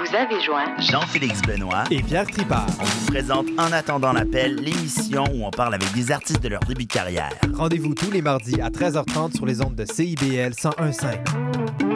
[0.00, 2.66] Vous avez joint Jean-Félix Benoît et Pierre Tripart.
[2.80, 6.60] On vous présente En attendant l'appel, l'émission où on parle avec des artistes de leur
[6.60, 7.30] début de carrière.
[7.52, 11.89] Rendez-vous tous les mardis à 13h30 sur les ondes de CIBL 1015.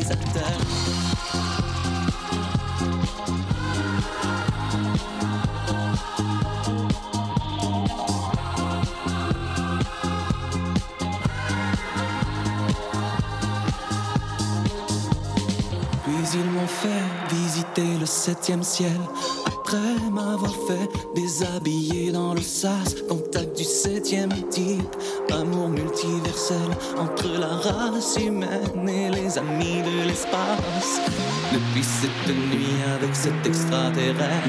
[0.00, 0.08] Puis
[16.34, 16.88] ils m'ont fait
[17.34, 18.96] visiter le septième ciel.
[19.72, 24.96] Après m'avoir fait déshabiller dans le sas, contact du septième type,
[25.30, 26.56] amour multiversel
[26.98, 31.00] entre la race humaine et les amis de l'espace.
[31.52, 34.48] Depuis cette nuit avec cet extraterrestre.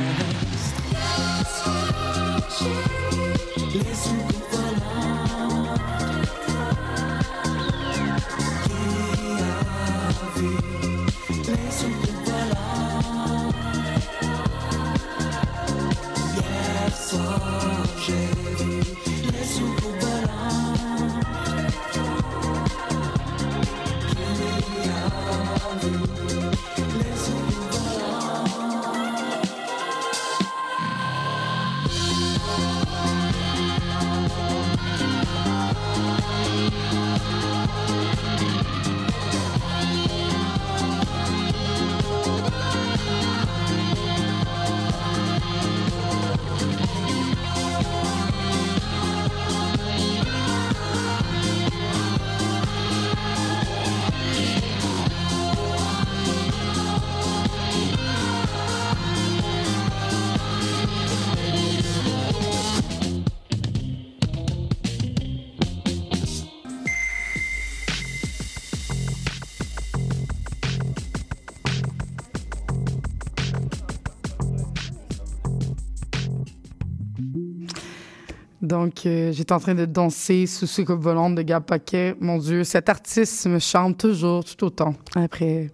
[78.81, 82.15] Donc, euh, j'étais en train de danser sous ce coupe volante de Gab Paquet.
[82.19, 84.95] Mon Dieu, cet artiste me chante toujours, tout autant.
[85.15, 85.69] Après,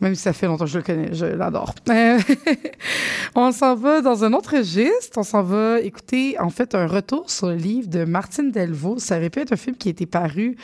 [0.00, 1.74] même si ça fait longtemps que je le connais, je l'adore.
[3.34, 5.18] On s'en va dans un autre registre.
[5.18, 9.00] On s'en va écouter, en fait, un retour sur le livre de Martine Delvaux.
[9.00, 10.56] Ça être un film qui a été paru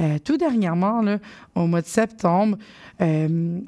[0.00, 1.02] euh, tout dernièrement,
[1.54, 2.58] au mois de septembre.
[3.00, 3.60] Euh,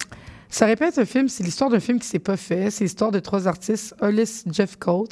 [0.50, 2.70] ça être un film, c'est l'histoire d'un film qui s'est pas fait.
[2.70, 5.08] C'est l'histoire de trois artistes, Hollis Jeffcoat,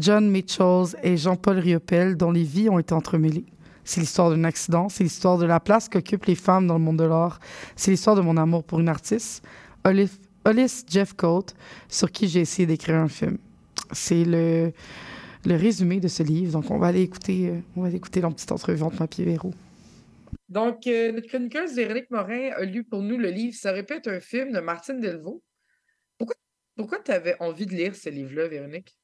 [0.00, 3.44] John Mitchells et Jean-Paul Riopel, dont les vies ont été entremêlées.
[3.84, 6.98] C'est l'histoire d'un accident, c'est l'histoire de la place qu'occupent les femmes dans le monde
[6.98, 7.38] de l'art.
[7.76, 9.44] C'est l'histoire de mon amour pour une artiste,
[9.84, 10.10] Hollis,
[10.44, 11.46] Hollis Jeffcoat,
[11.88, 13.36] sur qui j'ai essayé d'écrire un film.
[13.92, 14.72] C'est le,
[15.44, 16.52] le résumé de ce livre.
[16.52, 19.08] Donc, on va aller écouter, euh, on va aller écouter leur petite entrevue entre moi
[19.18, 19.52] et Véro.
[20.48, 24.20] Donc, euh, notre chroniqueuse Véronique Morin a lu pour nous le livre Ça répète un
[24.20, 25.42] film de Martine Delvaux.
[26.16, 26.36] Pourquoi,
[26.76, 28.96] pourquoi tu avais envie de lire ce livre-là, Véronique?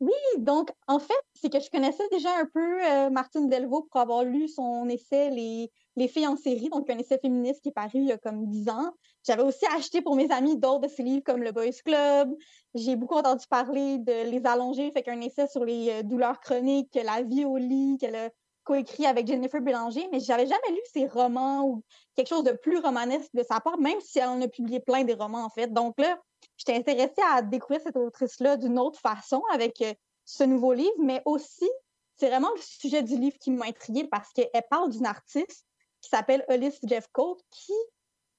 [0.00, 4.00] Oui, donc en fait, c'est que je connaissais déjà un peu euh, Martine Delvaux pour
[4.00, 7.72] avoir lu son essai Les, Les filles en série, donc un essai féministe qui est
[7.72, 8.92] paru il y a comme dix ans.
[9.26, 12.34] J'avais aussi acheté pour mes amis d'autres de ses livres comme Le Boys Club.
[12.74, 16.98] J'ai beaucoup entendu parler de Les Allongés, fait qu'un essai sur les euh, douleurs chroniques,
[17.02, 18.30] La vie au lit, qu'elle a
[18.64, 21.82] coécrit avec Jennifer Bélanger, mais j'avais jamais lu ses romans ou
[22.16, 25.04] quelque chose de plus romanesque de sa part, même si elle en a publié plein
[25.04, 25.72] des romans en fait.
[25.72, 26.18] Donc là,
[26.56, 29.92] j'étais intéressée à découvrir cette autrice-là d'une autre façon avec euh,
[30.24, 31.68] ce nouveau livre, mais aussi,
[32.16, 35.66] c'est vraiment le sujet du livre qui m'a intriguée parce qu'elle parle d'une artiste
[36.00, 37.72] qui s'appelle Hollis Jeffcoat, qui,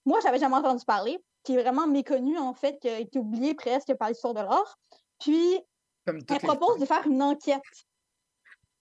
[0.06, 3.54] moi, j'avais jamais entendu parler, qui est vraiment méconnue, en fait, qui a été oubliée
[3.54, 4.78] presque par l'histoire de l'art.
[5.20, 5.60] Puis,
[6.06, 7.62] Comme elle les propose de faire une enquête.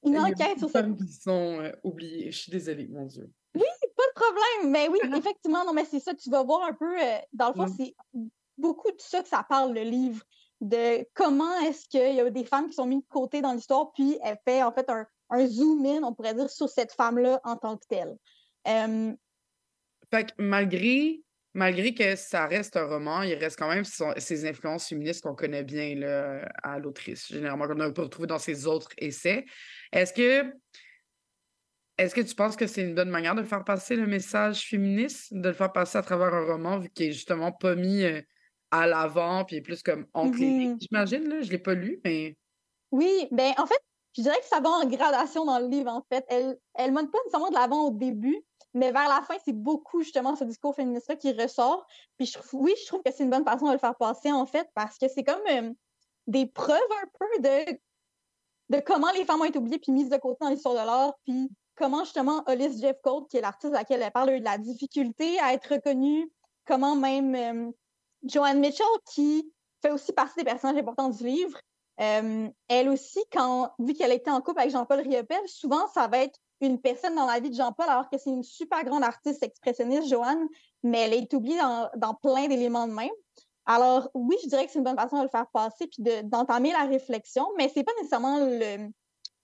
[0.04, 2.30] Une enquête sur femmes qui sont euh, oubliées.
[2.30, 3.30] Je suis désolée, mon Dieu.
[3.54, 3.62] Oui,
[3.96, 4.70] pas de problème.
[4.70, 7.54] Mais oui, effectivement, non, mais c'est ça, tu vas voir un peu, euh, dans le
[7.54, 7.74] fond, Mm.
[7.76, 7.94] c'est
[8.58, 10.22] beaucoup de ça que ça parle, le livre,
[10.60, 13.92] de comment est-ce qu'il y a des femmes qui sont mises de côté dans l'histoire,
[13.92, 17.56] puis elle fait en fait un, un zoom-in, on pourrait dire, sur cette femme-là en
[17.56, 18.16] tant que telle.
[18.68, 19.12] Euh,
[20.10, 21.23] Fait que malgré,
[21.54, 25.34] malgré que ça reste un roman, il reste quand même son- ces influences féministes qu'on
[25.34, 29.44] connaît bien là, à l'autrice, généralement, qu'on a pu retrouver dans ses autres essais.
[29.92, 30.52] Est-ce que,
[31.96, 35.32] est-ce que tu penses que c'est une bonne manière de faire passer le message féministe,
[35.32, 38.20] de le faire passer à travers un roman, vu qu'il est justement pas mis euh,
[38.72, 41.40] à l'avant, puis il est plus comme entre les lignes, j'imagine, là?
[41.42, 42.36] Je l'ai pas lu, mais...
[42.90, 43.78] Oui, ben en fait,
[44.16, 46.24] je dirais que ça va en gradation dans le livre, en fait.
[46.28, 48.40] Elle elle monte pas nécessairement de l'avant au début,
[48.74, 51.86] mais vers la fin, c'est beaucoup justement ce discours féministe-là qui ressort.
[52.18, 54.68] Puis oui, je trouve que c'est une bonne façon de le faire passer, en fait,
[54.74, 55.72] parce que c'est comme euh,
[56.26, 57.78] des preuves un peu de,
[58.76, 61.14] de comment les femmes ont été oubliées puis mises de côté dans l'histoire de l'art,
[61.24, 64.44] puis comment justement Hollis Jeffcoat, qui est l'artiste à laquelle elle parle, a eu de
[64.44, 66.30] la difficulté à être reconnue,
[66.66, 67.70] comment même euh,
[68.24, 69.52] Joanne Mitchell, qui
[69.82, 71.58] fait aussi partie des personnages importants du livre,
[72.00, 76.18] euh, elle aussi, quand, vu qu'elle était en couple avec Jean-Paul Riopel, souvent ça va
[76.18, 79.42] être une personne dans la vie de Jean-Paul, alors que c'est une super grande artiste
[79.42, 80.46] expressionniste, Joanne,
[80.82, 83.10] mais elle est oubliée dans, dans plein d'éléments de même.
[83.66, 86.72] Alors, oui, je dirais que c'est une bonne façon de le faire passer puis d'entamer
[86.72, 88.88] la réflexion, mais c'est pas nécessairement le,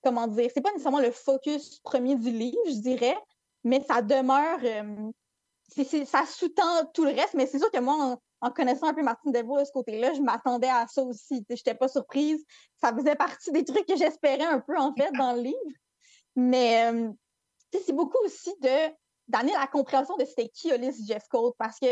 [0.02, 3.16] comment dire, c'est pas nécessairement le focus premier du livre, je dirais,
[3.64, 5.11] mais ça demeure, euh,
[6.04, 9.32] ça sous-tend tout le reste, mais c'est sûr que moi, en, connaissant un peu Martine
[9.32, 11.44] Delvaux de ce côté-là, je m'attendais à ça aussi.
[11.48, 12.42] Je n'étais pas surprise.
[12.80, 15.58] Ça faisait partie des trucs que j'espérais un peu, en fait, dans le livre.
[16.41, 17.11] Mais euh,
[17.72, 18.93] c'est beaucoup aussi de
[19.28, 21.86] d'amener la compréhension de c'était qui Ulysse Jeffcoat, parce que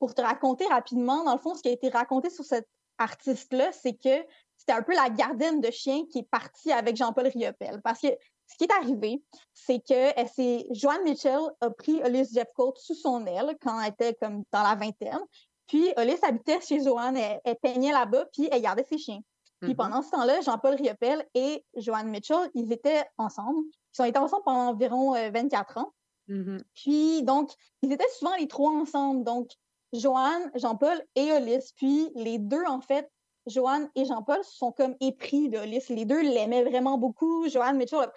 [0.00, 2.66] pour te raconter rapidement, dans le fond, ce qui a été raconté sur cet
[2.98, 4.26] artiste-là, c'est que
[4.56, 7.80] c'était un peu la gardienne de chien qui est partie avec Jean-Paul Riopel.
[7.82, 8.08] Parce que
[8.46, 9.22] ce qui est arrivé,
[9.52, 14.14] c'est que c'est Joanne Mitchell a pris Ulysse Jeffcoat sous son aile quand elle était
[14.14, 15.20] comme dans la vingtaine.
[15.68, 19.20] Puis Ulysse habitait chez Joanne, elle, peignait là-bas, puis elle gardait ses chiens.
[19.60, 19.76] Puis mm-hmm.
[19.76, 23.60] pendant ce temps-là, Jean-Paul Riopel et Joanne Mitchell, ils étaient ensemble.
[23.98, 25.92] Ils ont été ensemble pendant environ 24 euh, ans.
[26.28, 26.62] Mm-hmm.
[26.74, 27.50] Puis donc,
[27.82, 29.24] ils étaient souvent les trois ensemble.
[29.24, 29.50] Donc,
[29.92, 31.72] Joanne, Jean-Paul et Ulysse.
[31.76, 33.10] Puis les deux, en fait,
[33.46, 35.88] Joanne et Jean-Paul sont comme épris d'Ulysse.
[35.88, 37.48] Les deux l'aimaient vraiment beaucoup.
[37.48, 38.12] Joanne Mitchell a,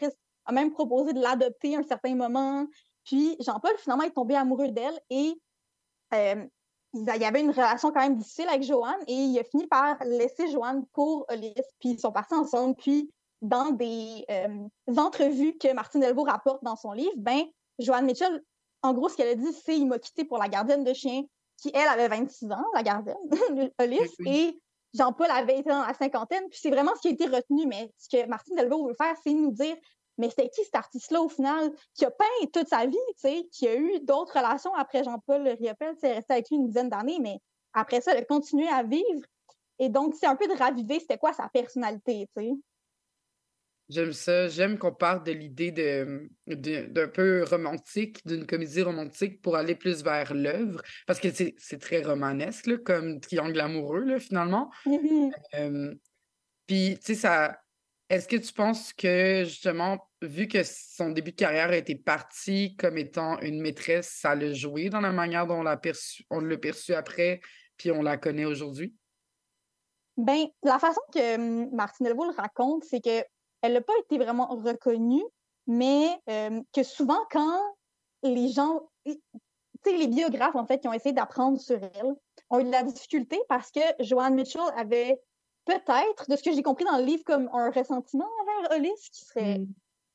[0.46, 2.68] a même proposé de l'adopter à un certain moment.
[3.06, 5.34] Puis Jean-Paul, finalement, est tombé amoureux d'elle et
[6.14, 6.46] euh,
[6.94, 9.98] il y avait une relation quand même difficile avec Joanne et il a fini par
[10.04, 11.74] laisser Joanne pour Ulysse.
[11.80, 12.76] Puis ils sont partis ensemble.
[12.76, 13.12] Puis
[13.44, 14.68] dans des, euh,
[14.98, 17.44] entrevues que Martine Delvaux rapporte dans son livre, ben
[17.78, 18.42] Joanne Mitchell,
[18.82, 21.24] en gros, ce qu'elle a dit, c'est il m'a quitté pour la gardienne de chien
[21.62, 23.16] qui, elle, avait 26 ans, la gardienne,
[23.82, 24.60] Ulysse, et
[24.94, 27.66] Jean-Paul avait été dans la cinquantaine, puis c'est vraiment ce qui a été retenu.
[27.68, 29.76] Mais ce que Martine Delvaux veut faire, c'est nous dire
[30.18, 33.48] mais c'est qui cet artiste-là au final qui a peint toute sa vie, tu sais,
[33.52, 37.18] qui a eu d'autres relations après Jean-Paul Riopel, c'est resté avec lui une dizaine d'années,
[37.20, 37.40] mais
[37.74, 39.26] après ça, il a continué à vivre.
[39.80, 42.52] Et donc, c'est un peu de raviver c'était quoi sa personnalité, tu sais.
[43.94, 44.48] J'aime ça.
[44.48, 50.04] J'aime qu'on parte de l'idée de, d'un peu romantique, d'une comédie romantique pour aller plus
[50.04, 50.82] vers l'œuvre.
[51.06, 54.72] Parce que c'est, très romanesque, comme triangle amoureux, là, finalement.
[54.88, 55.98] Mm-hmm.
[56.66, 57.60] Puis, tu sais, ça.
[58.10, 62.76] Est-ce que tu penses que, justement, vu que son début de carrière a été parti
[62.76, 66.40] comme étant une maîtresse, ça l'a joué dans la manière dont on l'a perçu, on
[66.40, 67.42] l'a perçu après,
[67.78, 68.96] puis on la connaît aujourd'hui?
[70.18, 73.24] Ben, la façon que hum, Martine Delvaux le raconte, c'est que
[73.64, 75.24] elle n'a pas été vraiment reconnue,
[75.66, 77.60] mais euh, que souvent, quand
[78.22, 79.16] les gens, tu
[79.86, 82.14] sais, les biographes, en fait, qui ont essayé d'apprendre sur elle,
[82.50, 85.20] ont eu de la difficulté parce que Joanne Mitchell avait
[85.66, 89.26] peut-être, de ce que j'ai compris dans le livre, comme un ressentiment envers Ulysse, qui
[89.26, 89.68] serait mm.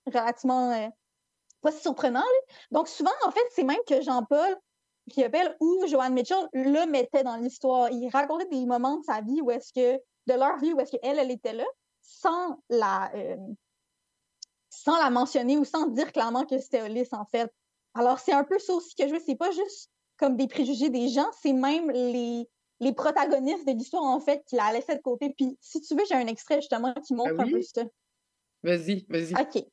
[0.07, 0.89] relativement euh,
[1.63, 2.23] pas si surprenant.
[2.71, 4.57] Donc, souvent, en fait, c'est même que Jean-Paul
[5.09, 7.91] qui appelle ou Joanne Mitchell le mettait dans l'histoire.
[7.91, 10.95] Il racontait des moments de sa vie où est-ce que, de leur vie, où est-ce
[10.99, 11.65] qu'elle, elle était là
[12.09, 13.37] sans la, euh,
[14.71, 17.53] sans la mentionner ou sans dire clairement que c'était Ulysse, en fait.
[17.95, 19.21] Alors, c'est un peu ça aussi que je veux.
[19.25, 22.49] C'est pas juste comme des préjugés des gens, c'est même les,
[22.81, 25.33] les protagonistes de l'histoire, en fait, qui la laissaient de côté.
[25.37, 27.85] Puis, si tu veux, j'ai un extrait justement qui montre ah un peu ça.
[28.63, 29.35] Vas-y, vas-y.
[29.35, 29.65] OK.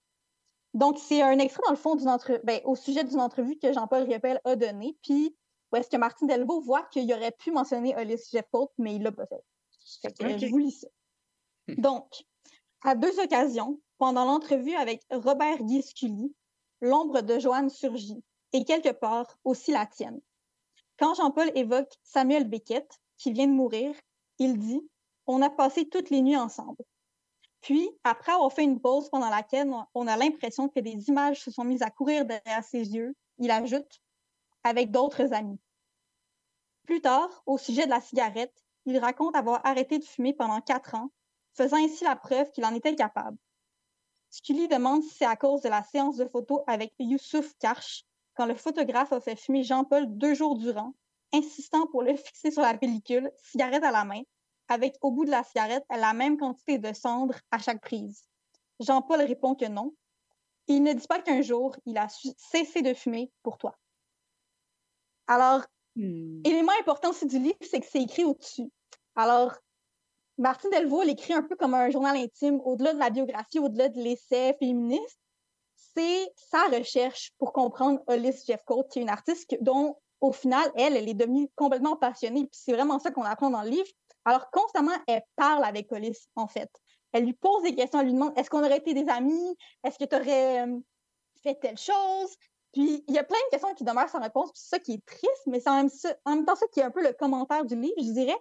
[0.73, 3.71] Donc, c'est un extrait, dans le fond, d'une entrevue, ben, au sujet d'une entrevue que
[3.73, 4.97] Jean-Paul Riopel a donnée.
[5.01, 5.36] Puis,
[5.71, 9.11] où est-ce que Martin Delvaux voit qu'il aurait pu mentionner Ulysse Jeffcoat, mais il l'a
[9.11, 9.41] pas fait.
[10.01, 10.88] fait que je vous lis ça.
[11.68, 12.24] Donc,
[12.84, 16.34] à deux occasions, pendant l'entrevue avec Robert Guisculi,
[16.82, 20.22] l'ombre de Joanne surgit, et quelque part aussi la tienne.
[20.97, 23.95] Quand Jean-Paul évoque Samuel Beckett, qui vient de mourir,
[24.39, 24.82] il dit
[25.26, 26.84] On a passé toutes les nuits ensemble.
[27.61, 31.51] Puis, après avoir fait une pause pendant laquelle on a l'impression que des images se
[31.51, 34.01] sont mises à courir derrière ses yeux, il ajoute
[34.63, 35.59] avec d'autres amis.
[36.86, 38.53] Plus tard, au sujet de la cigarette,
[38.86, 41.09] il raconte avoir arrêté de fumer pendant quatre ans
[41.56, 43.38] faisant ainsi la preuve qu'il en était capable.
[44.30, 48.45] Scully demande si c'est à cause de la séance de photos avec Youssouf Karch, quand
[48.45, 50.93] le photographe a fait fumer Jean-Paul deux jours durant,
[51.34, 54.22] insistant pour le fixer sur la pellicule, cigarette à la main,
[54.68, 58.28] avec au bout de la cigarette la même quantité de cendre à chaque prise.
[58.80, 59.93] Jean-Paul répond que non.
[60.68, 63.78] Il ne dit pas qu'un jour, il a cessé de fumer pour toi.
[65.28, 65.62] Alors,
[65.95, 66.41] hmm.
[66.43, 68.70] élément important aussi du livre, c'est que c'est écrit au-dessus.
[69.16, 69.53] Alors,
[70.38, 73.99] Martine Delvaux l'écrit un peu comme un journal intime, au-delà de la biographie, au-delà de
[73.99, 75.19] l'essai féministe.
[75.75, 80.97] C'est sa recherche pour comprendre Hollis Jeffcoat, qui est une artiste dont, au final, elle,
[80.97, 82.41] elle est devenue complètement passionnée.
[82.47, 83.88] Puis c'est vraiment ça qu'on apprend dans le livre.
[84.25, 86.69] Alors, constamment, elle parle avec Hollis, en fait.
[87.13, 89.55] Elle lui pose des questions, elle lui demande est-ce qu'on aurait été des amis?
[89.86, 90.79] Est-ce que tu aurais euh,
[91.41, 92.36] fait telle chose?
[92.73, 94.95] Puis il y a plein de questions qui demeurent sans réponse, puis c'est ça qui
[94.95, 97.75] est triste, mais c'est en même temps ça qui est un peu le commentaire du
[97.75, 98.36] livre, je dirais,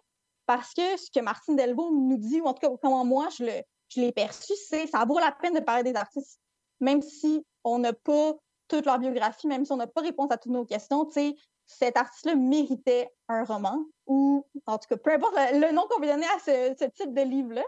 [0.47, 3.45] parce que ce que Martine Delvaux nous dit, ou en tout cas comment moi je
[3.45, 3.53] le
[3.89, 6.41] je l'ai perçu, c'est ça vaut la peine de parler des artistes,
[6.81, 8.33] même si on n'a pas
[8.69, 11.37] toute leur biographie, même si on n'a pas réponse à toutes nos questions, tu sais,
[11.67, 16.07] cet artiste-là méritait un roman, ou en tout cas, peu importe le, nom qu'on veut
[16.07, 17.65] donner à ce, ce type de livre-là.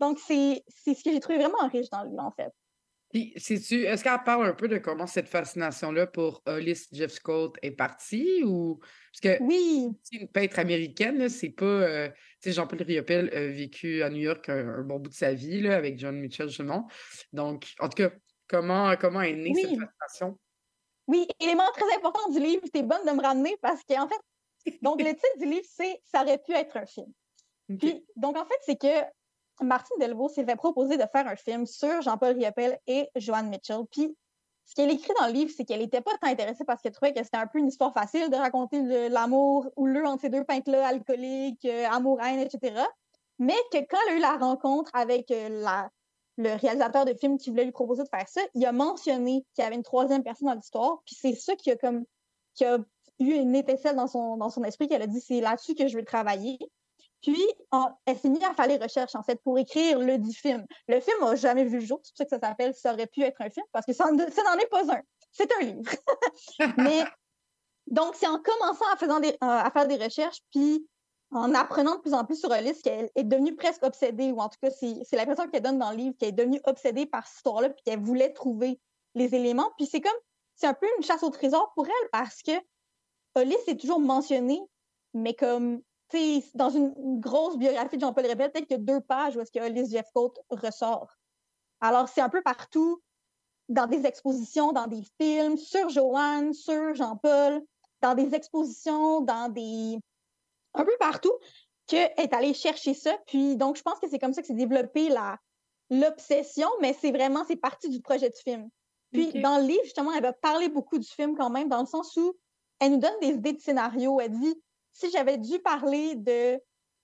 [0.00, 2.52] Donc, c'est ce que j'ai trouvé vraiment riche dans le livre, en fait.
[3.14, 7.70] Puis, sais-tu, est-ce qu'elle parle un peu de comment cette fascination-là pour Hollis Jeffcoat est
[7.70, 8.80] partie ou.
[9.12, 9.88] Parce que oui.
[10.10, 11.64] une peintre américaine, c'est pas.
[11.64, 15.14] euh, tu sais, Jean-Paul Riopel a vécu à New York un, un bon bout de
[15.14, 16.88] sa vie là, avec John Mitchell, justement.
[17.32, 18.10] Donc, en tout cas,
[18.48, 20.36] comment, comment est née cette fascination?
[21.06, 25.00] Oui, élément très important du livre, t'es bonne de me ramener parce qu'en fait, donc
[25.00, 27.12] le titre du livre, c'est Ça aurait pu être un film.
[27.78, 29.04] Puis, donc en fait, c'est que
[29.60, 33.82] Martine Delvaux s'est fait de faire un film sur Jean-Paul Riopel et Joanne Mitchell.
[33.90, 34.16] Puis,
[34.66, 37.12] ce qu'elle écrit dans le livre, c'est qu'elle n'était pas tant intéressée parce qu'elle trouvait
[37.12, 40.88] que c'était un peu une histoire facile de raconter l'amour houleux entre ces deux peintres-là,
[40.88, 42.82] alcooliques, euh, amour-haine, etc.
[43.38, 45.64] Mais que quand elle a eu la rencontre avec euh,
[46.36, 49.64] le réalisateur de film qui voulait lui proposer de faire ça, il a mentionné qu'il
[49.64, 51.02] y avait une troisième personne dans l'histoire.
[51.04, 52.04] Puis c'est ça qui a comme
[52.54, 52.78] qui a
[53.18, 55.96] eu une étincelle dans son, dans son esprit qu'elle a dit c'est là-dessus que je
[55.96, 56.58] veux travailler.
[57.24, 60.34] Puis, en- elle s'est mise à faire les recherches, en fait, pour écrire le dit
[60.34, 60.66] film.
[60.88, 63.06] Le film n'a jamais vu le jour, c'est pour ça que ça s'appelle Ça aurait
[63.06, 65.00] pu être un film, parce que ça, n'en est pas un.
[65.32, 65.90] C'est un livre.
[66.76, 67.02] Mais,
[67.86, 68.84] donc, c'est en commençant
[69.40, 70.86] à, faire des recherches, puis
[71.30, 74.50] en apprenant de plus en plus sur Alice, qu'elle est devenue presque obsédée, ou en
[74.50, 77.38] tout cas, c'est l'impression qu'elle donne dans le livre, qu'elle est devenue obsédée par cette
[77.38, 78.78] histoire-là, puis qu'elle voulait trouver
[79.14, 79.72] les éléments.
[79.78, 80.12] Puis c'est comme,
[80.56, 82.52] c'est un peu une chasse au trésor pour elle, parce que
[83.34, 84.60] Hollis est toujours mentionné,
[85.14, 85.80] mais comme,
[86.54, 89.40] dans une, une grosse biographie de Jean-Paul Rebelle, peut-être qu'il y a deux pages où
[89.40, 91.16] est-ce que Jeffcoat ressort.
[91.80, 93.02] Alors, c'est un peu partout,
[93.68, 97.62] dans des expositions, dans des films, sur Joanne, sur Jean-Paul,
[98.00, 99.98] dans des expositions, dans des...
[100.74, 101.32] un peu partout,
[101.86, 103.16] qu'elle est allée chercher ça.
[103.26, 105.38] Puis, donc, je pense que c'est comme ça que s'est développée la
[105.90, 108.68] l'obsession, mais c'est vraiment, c'est partie du projet du film.
[109.12, 111.86] Puis, dans le livre, justement, elle va parler beaucoup du film quand même, dans le
[111.86, 112.34] sens où
[112.80, 114.18] elle nous donne des idées de scénario.
[114.20, 114.54] Elle dit,
[114.94, 116.58] si j'avais dû parler de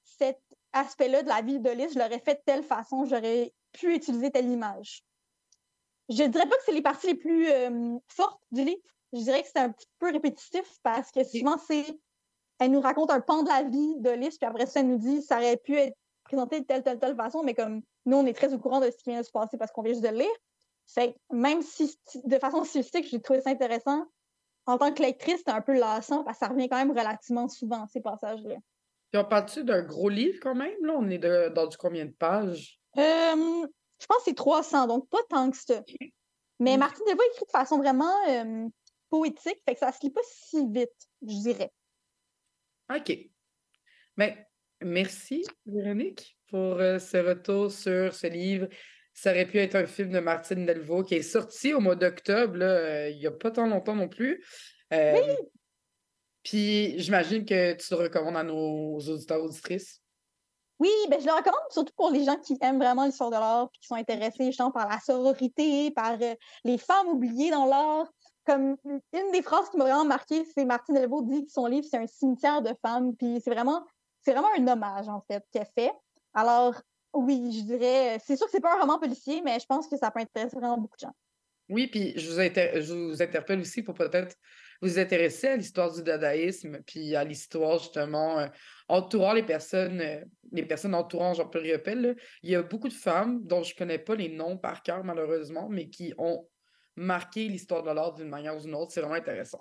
[0.04, 0.40] cet
[0.72, 4.30] aspect-là de la vie de Lys, je l'aurais fait de telle façon, j'aurais pu utiliser
[4.30, 5.04] telle image.
[6.08, 8.80] Je dirais pas que c'est les parties les plus euh, fortes du livre.
[9.12, 11.84] Je dirais que c'est un petit peu répétitif parce que souvent, c'est.
[12.58, 14.98] Elle nous raconte un pan de la vie de Lys, puis après ça, elle nous
[14.98, 18.26] dit ça aurait pu être présenté de telle, telle, telle façon, mais comme nous, on
[18.26, 20.04] est très au courant de ce qui vient de se passer parce qu'on vient juste
[20.04, 20.36] de le lire.
[20.86, 24.04] Fait même si de façon stylistique, j'ai trouvé ça intéressant,
[24.70, 27.48] en tant que lectrice, c'est un peu lassant parce que ça revient quand même relativement
[27.48, 28.56] souvent, ces passages-là.
[29.12, 30.74] Puis on parle-tu d'un gros livre quand même?
[30.82, 32.80] Là, on est de- dans du combien de pages?
[32.96, 33.66] Euh,
[34.00, 35.82] je pense que c'est 300, donc pas tant que ça.
[36.58, 38.68] Mais Martine Delvaux écrit de façon vraiment euh,
[39.08, 41.72] poétique, fait que ça se lit pas si vite, je dirais.
[42.94, 43.12] OK.
[44.16, 44.36] Ben,
[44.80, 48.68] merci, Véronique, pour euh, ce retour sur ce livre.
[49.12, 52.58] Ça aurait pu être un film de Martine Delvaux qui est sorti au mois d'octobre,
[52.60, 54.44] euh, il n'y a pas tant longtemps non plus.
[54.92, 55.36] Euh,
[56.42, 60.00] Puis j'imagine que tu le recommandes à nos auditeurs auditrices.
[60.78, 63.70] Oui, ben je le recommande surtout pour les gens qui aiment vraiment l'histoire de l'art,
[63.70, 66.34] puis qui sont intéressés justement par la sororité, par euh,
[66.64, 68.10] les femmes oubliées dans l'art.
[68.46, 71.86] Comme une des phrases qui m'a vraiment marqué, c'est Martine Delvaux dit que son livre
[71.88, 73.84] c'est un cimetière de femmes, puis c'est vraiment
[74.22, 75.92] c'est vraiment un hommage en fait qu'elle fait.
[76.32, 76.74] Alors
[77.12, 79.96] oui, je dirais, c'est sûr que c'est pas un roman policier, mais je pense que
[79.96, 81.14] ça peut intéresser vraiment beaucoup de gens.
[81.68, 84.34] Oui, puis je vous, inter- je vous interpelle aussi pour peut-être
[84.82, 88.46] vous intéresser à l'histoire du dadaïsme, puis à l'histoire justement euh,
[88.88, 92.00] entourant les personnes, euh, les personnes entourant Jean-Paul Riopel.
[92.00, 92.14] là.
[92.42, 95.68] Il y a beaucoup de femmes dont je connais pas les noms par cœur malheureusement,
[95.68, 96.48] mais qui ont
[96.96, 98.92] marqué l'histoire de l'art d'une manière ou d'une autre.
[98.92, 99.60] C'est vraiment intéressant.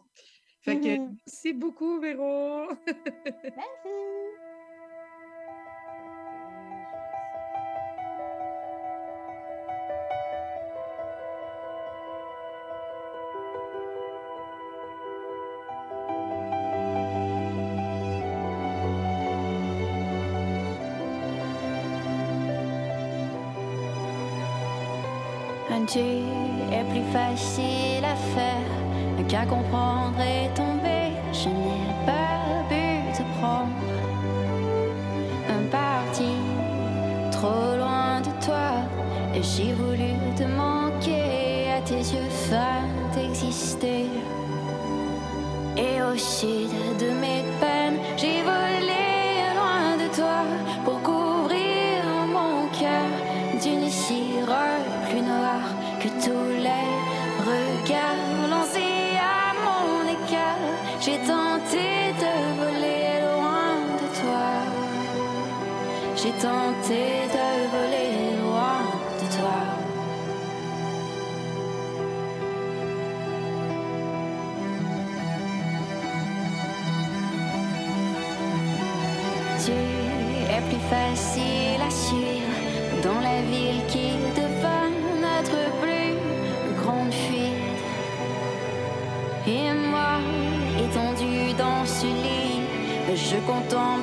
[0.62, 1.16] Fait que Mhm.
[1.26, 2.68] merci beaucoup, Véro.
[3.44, 4.29] Merci.
[25.98, 30.69] Est plus facile à faire qu'à comprendre et tomber.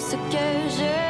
[0.08, 1.05] Ce que je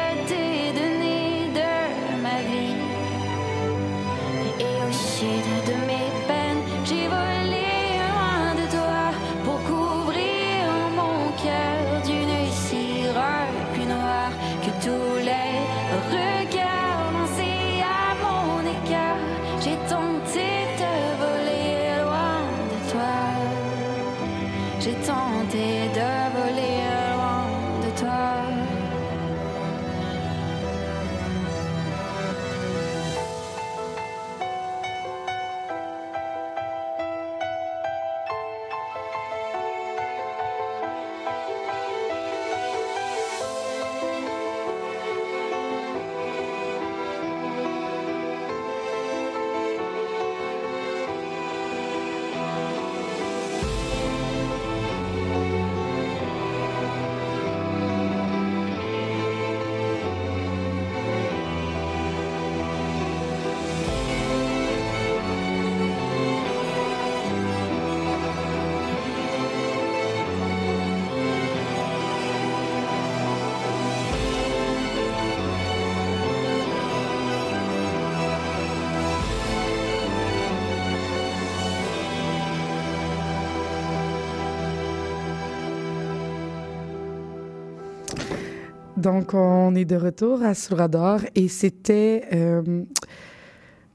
[89.07, 92.25] Donc, on est de retour à Sous radar et c'était.
[92.33, 92.83] euh,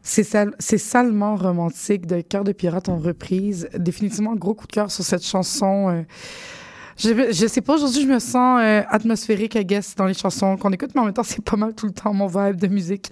[0.01, 3.69] c'est sal- salement romantique de Cœur de pirate en reprise.
[3.77, 5.91] Définitivement, gros coup de cœur sur cette chanson.
[5.91, 6.03] euh.
[6.97, 10.57] je, je sais pas, aujourd'hui, je me sens euh, atmosphérique, I guess, dans les chansons
[10.57, 12.69] qu'on écoute, mais en même temps, c'est pas mal tout le temps mon vibe de
[12.69, 13.11] musique.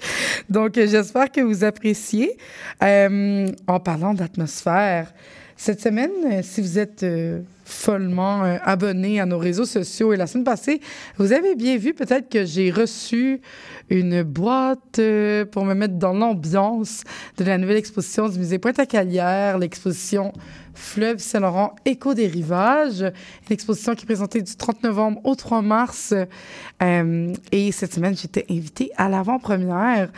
[0.48, 2.38] Donc, euh, j'espère que vous appréciez.
[2.80, 5.12] En parlant d'atmosphère,
[5.60, 10.16] cette semaine, euh, si vous êtes euh, follement euh, abonné à nos réseaux sociaux et
[10.16, 10.80] la semaine passée,
[11.18, 13.42] vous avez bien vu peut-être que j'ai reçu
[13.90, 17.04] une boîte euh, pour me mettre dans l'ambiance
[17.36, 20.32] de la nouvelle exposition du musée Pointe-à-Calière, l'exposition
[20.72, 25.60] Fleuve Saint-Laurent Écho des rivages, une exposition qui est présentée du 30 novembre au 3
[25.60, 26.14] mars.
[26.82, 30.10] Euh, et cette semaine, j'étais invitée à l'avant-première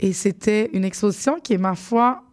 [0.00, 2.23] et c'était une exposition qui est, ma foi,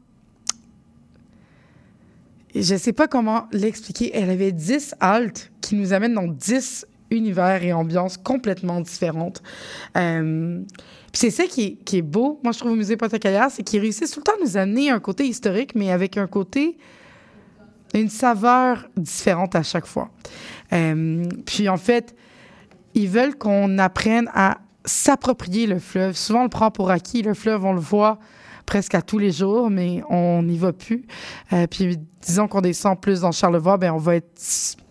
[2.55, 4.11] je sais pas comment l'expliquer.
[4.13, 9.41] Elle avait 10 haltes qui nous amènent dans 10 univers et ambiances complètement différentes.
[9.97, 10.61] Euh,
[11.11, 14.11] puis c'est ça qui est, beau, moi, je trouve, au Musée Pointe-à-Calière, c'est qu'ils réussissent
[14.11, 16.77] tout le temps à nous amener un côté historique, mais avec un côté,
[17.93, 20.09] une saveur différente à chaque fois.
[20.71, 22.15] Euh, puis en fait,
[22.93, 26.15] ils veulent qu'on apprenne à s'approprier le fleuve.
[26.15, 27.21] Souvent, on le prend pour acquis.
[27.21, 28.19] Le fleuve, on le voit
[28.71, 31.03] presque à tous les jours, mais on n'y va plus.
[31.51, 34.31] Euh, puis disons qu'on descend plus dans Charlevoix, ben on va être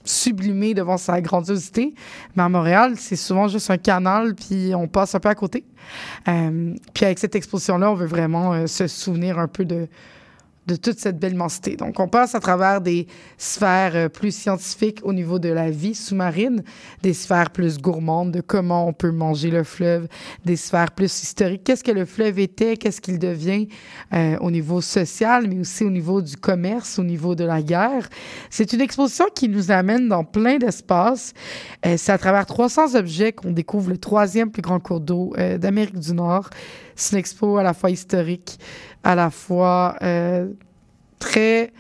[0.05, 1.95] sublimé devant sa grandiosité.
[2.37, 5.65] Mais à Montréal, c'est souvent juste un canal, puis on passe un peu à côté.
[6.29, 9.89] Euh, puis avec cette exposition-là, on veut vraiment euh, se souvenir un peu de,
[10.71, 11.75] de toute cette belle immensité.
[11.75, 13.09] Donc, on passe à travers des
[13.39, 16.63] sphères euh, plus scientifiques au niveau de la vie sous-marine,
[17.03, 20.07] des sphères plus gourmandes de comment on peut manger le fleuve,
[20.45, 21.65] des sphères plus historiques.
[21.65, 23.67] Qu'est-ce que le fleuve était, qu'est-ce qu'il devient
[24.15, 28.09] euh, au niveau social, mais aussi au niveau du commerce, au niveau de la guerre?
[28.49, 31.35] C'est une exposition qui nous amène dans plein d'espaces.
[31.85, 35.99] Euh, C'est à travers 300 objets qu'on découvre le troisième plus grand cours d'eau d'Amérique
[35.99, 36.51] du Nord.
[37.01, 38.59] C'est une expo à la fois historique,
[39.03, 40.49] à la fois euh,
[41.19, 41.73] très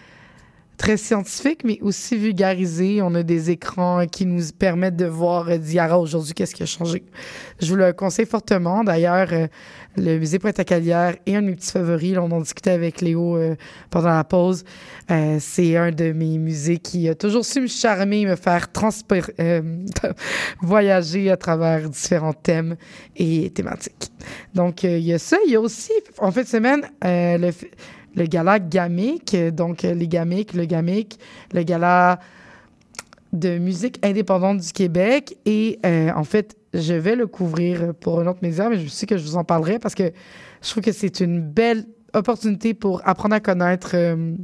[0.80, 3.02] très scientifique, mais aussi vulgarisé.
[3.02, 6.62] On a des écrans qui nous permettent de voir euh, d'hier à aujourd'hui qu'est-ce qui
[6.62, 7.02] a changé.
[7.60, 8.82] Je vous le conseille fortement.
[8.82, 9.46] D'ailleurs, euh,
[9.98, 12.16] le musée Pointe-à-Calière est un de mes petits favoris.
[12.16, 13.56] On en discutait avec Léo euh,
[13.90, 14.64] pendant la pause.
[15.40, 18.68] C'est un de mes musées qui a toujours su me charmer, me faire
[19.40, 19.62] euh,
[20.62, 22.76] voyager à travers différents thèmes
[23.16, 24.12] et thématiques.
[24.54, 25.36] Donc, il y a ça.
[25.44, 27.50] Il y a aussi, en fin de semaine, le,
[28.14, 31.18] le gala Gamic, euh, donc euh, les Gamic, le Gamic,
[31.52, 32.18] le gala
[33.32, 35.36] de musique indépendante du Québec.
[35.46, 39.06] Et euh, en fait, je vais le couvrir pour un autre média, mais je sais
[39.06, 40.12] que je vous en parlerai parce que
[40.62, 44.34] je trouve que c'est une belle opportunité pour apprendre à connaître euh,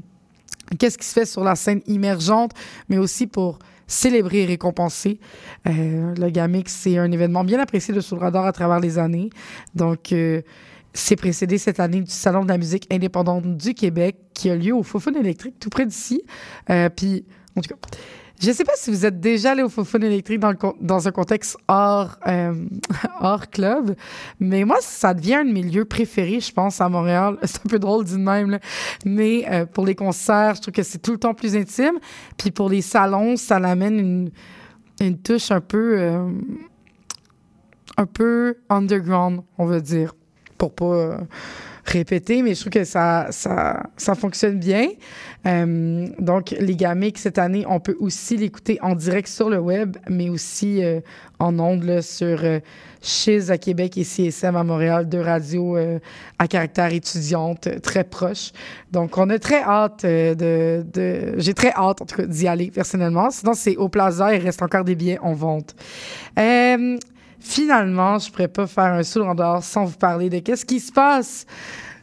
[0.79, 2.53] qu'est-ce qui se fait sur la scène émergente,
[2.89, 3.59] mais aussi pour
[3.89, 5.21] célébré et récompensé.
[5.69, 9.31] Euh, le GAMIX, c'est un événement bien apprécié de Sous radar à travers les années.
[9.75, 10.13] Donc,
[10.97, 14.75] c'est précédé cette année du Salon de la musique indépendante du Québec qui a lieu
[14.75, 16.23] au Fofone électrique tout près d'ici.
[16.71, 17.25] Euh, puis,
[17.55, 17.77] en tout cas,
[18.41, 21.09] je ne sais pas si vous êtes déjà allé au Fofone électrique dans, le, dans
[21.09, 22.55] un contexte hors, euh,
[23.21, 23.95] hors club,
[24.41, 27.39] mais moi, ça devient un de mes lieux préférés, je pense, à Montréal.
[27.43, 28.59] C'est un peu drôle dit de même, là.
[29.05, 31.99] mais euh, pour les concerts, je trouve que c'est tout le temps plus intime.
[32.37, 34.31] Puis pour les salons, ça l'amène une,
[35.01, 36.29] une touche un peu, euh,
[37.97, 40.15] un peu underground, on va dire,
[40.57, 41.17] pour pas euh,
[41.87, 44.89] répéter, mais je trouve que ça, ça, ça fonctionne bien.
[45.47, 49.97] Euh, donc, les Gamics, cette année, on peut aussi l'écouter en direct sur le web,
[50.09, 51.01] mais aussi euh,
[51.39, 52.59] en ondes là, sur euh,
[53.49, 56.01] à Québec et CSM à Montréal, deux radios euh,
[56.41, 58.51] à caractère étudiante euh, très proches.
[58.91, 60.85] Donc, on a très hâte de...
[60.93, 63.31] de J'ai très hâte, en tout cas, d'y aller personnellement.
[63.31, 65.77] Sinon, c'est au Plaza, il reste encore des billets en vente.
[67.41, 70.81] Finalement, je pourrais pas faire un sous en dehors sans vous parler de qu'est-ce qui
[70.81, 71.47] se passe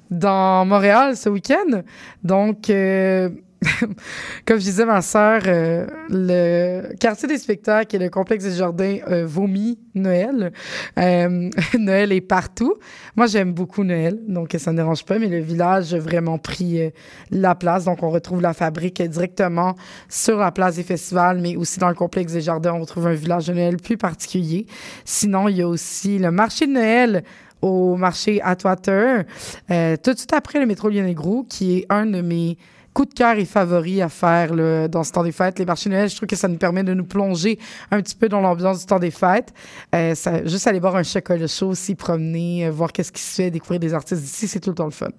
[0.09, 1.81] dans Montréal ce week-end.
[2.23, 3.29] Donc, euh,
[4.45, 8.97] comme je disais, ma sœur, euh, le quartier des spectacles et le complexe des jardins
[9.09, 10.51] euh, vomit Noël.
[10.97, 11.49] Euh,
[11.79, 12.75] Noël est partout.
[13.15, 16.91] Moi, j'aime beaucoup Noël, donc ça ne dérange pas, mais le village a vraiment pris
[17.31, 17.85] la place.
[17.85, 19.75] Donc, on retrouve la fabrique directement
[20.09, 23.13] sur la place des festivals, mais aussi dans le complexe des jardins, on retrouve un
[23.13, 24.65] village de Noël plus particulier.
[25.05, 27.23] Sinon, il y a aussi le marché de Noël
[27.61, 29.23] au marché Atwater,
[29.67, 32.57] tout de suite après le métro Lyon-Gros, qui est un de mes
[32.93, 35.59] coups de cœur et favoris à faire là, dans ce temps des fêtes.
[35.59, 37.59] Les marchés Noël, je trouve que ça nous permet de nous plonger
[37.91, 39.53] un petit peu dans l'ambiance du temps des fêtes.
[39.95, 43.35] Euh, ça, juste aller boire un chocolat chaud aussi, promener, euh, voir qu'est-ce qui se
[43.35, 45.09] fait, découvrir des artistes d'ici, c'est tout le temps le fun.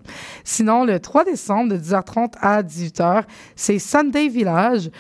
[0.45, 3.25] Sinon, le 3 décembre, de 10h30 à 18h,
[3.57, 4.91] c'est Sunday Village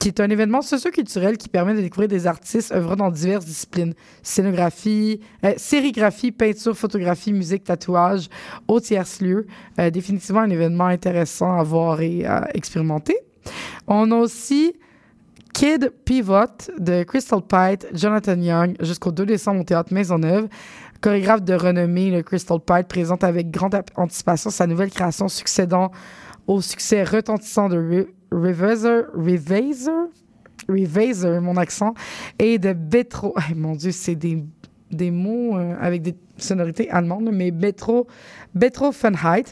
[0.00, 3.92] qui est un événement socioculturel qui permet de découvrir des artistes œuvrant dans diverses disciplines.
[4.22, 8.28] Scénographie, euh, sérigraphie, peinture, photographie, musique, tatouage,
[8.66, 9.46] au tiers-lieu.
[9.78, 13.18] Euh, définitivement un événement intéressant à voir et à expérimenter.
[13.86, 14.72] On a aussi
[15.52, 20.48] Kid Pivot de Crystal Pite, Jonathan Young, jusqu'au 2 décembre au Théâtre Maisonneuve.
[21.02, 25.90] Chorégraphe de renommée, le Crystal Pite présente avec grande anticipation sa nouvelle création succédant
[26.46, 27.76] au succès retentissant de
[28.30, 30.10] Revaser, Revaser,
[30.68, 31.94] Revaser, mon accent,
[32.38, 33.34] et de Betro.
[33.36, 34.44] Oh, mon Dieu, c'est des,
[34.90, 38.06] des mots euh, avec des sonorités allemandes, mais Betro,
[38.54, 39.44] Betro Funheit.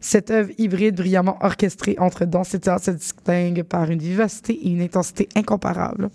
[0.00, 4.70] Cette œuvre hybride brillamment orchestrée entre danse et théâtre se distingue par une vivacité et
[4.70, 6.10] une intensité incomparables.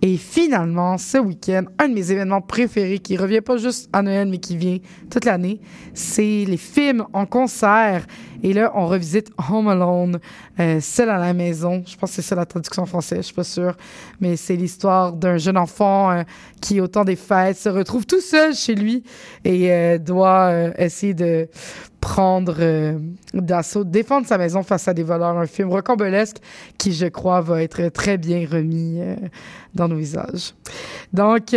[0.00, 4.28] Et finalement, ce week-end, un de mes événements préférés qui revient pas juste à Noël,
[4.28, 4.78] mais qui vient
[5.10, 5.60] toute l'année,
[5.92, 8.06] c'est les films en concert.
[8.42, 10.20] Et là, on revisite Home Alone,
[10.60, 11.82] euh, Seul à la maison.
[11.86, 13.76] Je pense que c'est ça la traduction en français, je suis pas sûre.
[14.20, 16.22] Mais c'est l'histoire d'un jeune enfant euh,
[16.60, 19.02] qui, au temps des fêtes, se retrouve tout seul chez lui
[19.44, 21.48] et euh, doit euh, essayer de
[22.00, 22.96] prendre euh,
[23.34, 25.36] d'assaut, défendre sa maison face à des voleurs.
[25.36, 26.36] Un film rocambolesque
[26.78, 29.16] qui, je crois, va être très bien remis euh,
[29.74, 30.54] dans nos visages.
[31.12, 31.56] Donc,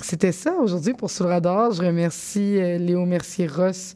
[0.00, 1.72] c'était ça aujourd'hui pour Sous le radar.
[1.72, 3.94] Je remercie Léo Mercier-Ross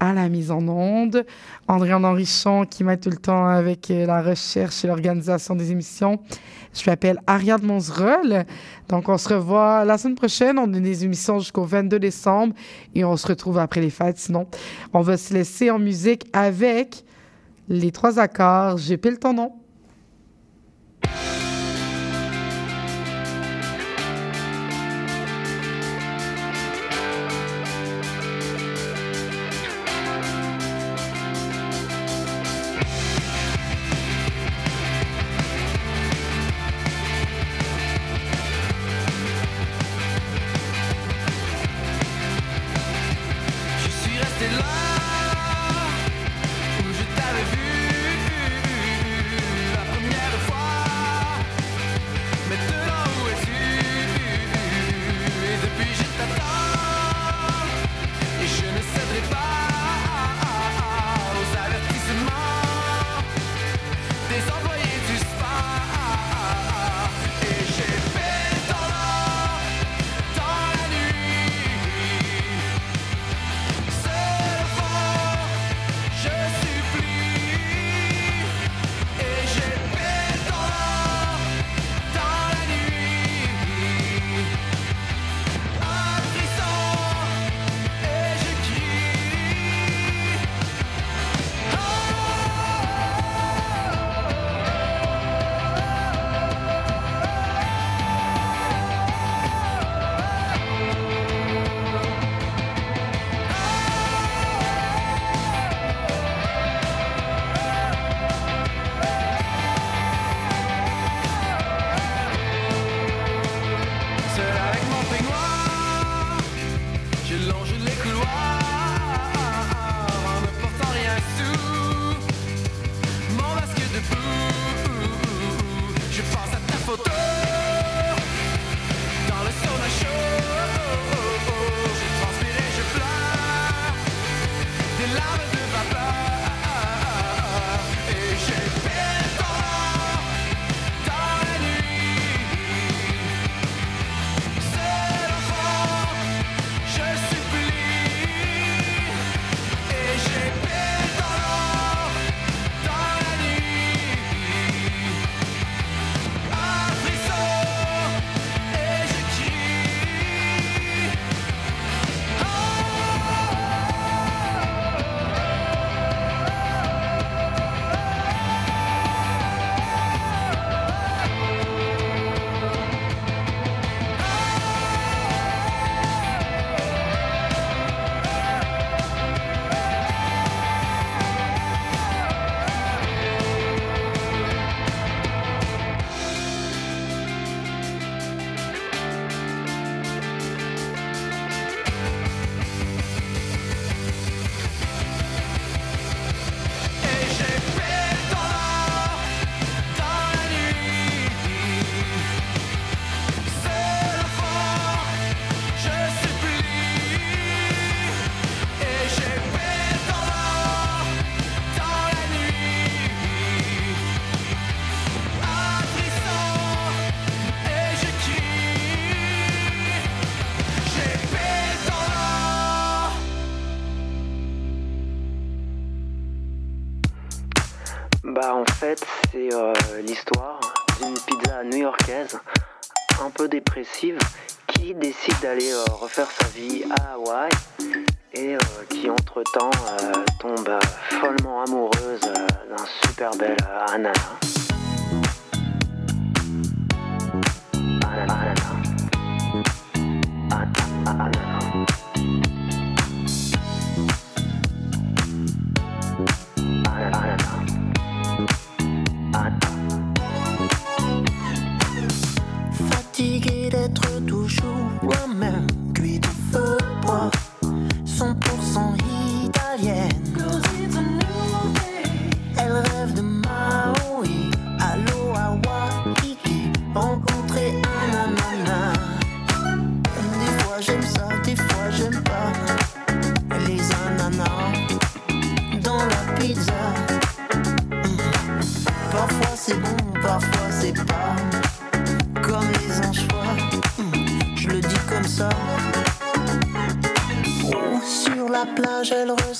[0.00, 1.24] à la mise en onde,
[1.66, 6.20] André Henrichon qui m'aide tout le temps avec euh, la recherche et l'organisation des émissions.
[6.72, 8.44] Je m'appelle Ariane Monzerol.
[8.88, 10.58] Donc, on se revoit la semaine prochaine.
[10.58, 12.54] On a des émissions jusqu'au 22 décembre
[12.94, 14.18] et on se retrouve après les fêtes.
[14.18, 14.46] Sinon,
[14.92, 17.04] on va se laisser en musique avec
[17.68, 18.78] les trois accords.
[18.78, 19.52] J'ai pile ton nom.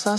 [0.09, 0.18] Elle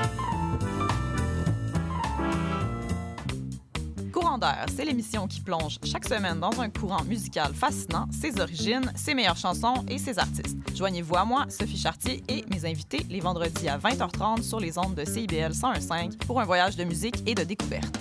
[4.69, 9.37] C'est l'émission qui plonge chaque semaine dans un courant musical fascinant, ses origines, ses meilleures
[9.37, 10.57] chansons et ses artistes.
[10.75, 14.95] Joignez-vous à moi, Sophie Chartier et mes invités les vendredis à 20h30 sur les ondes
[14.95, 17.97] de CIBL 101.5 pour un voyage de musique et de découverte.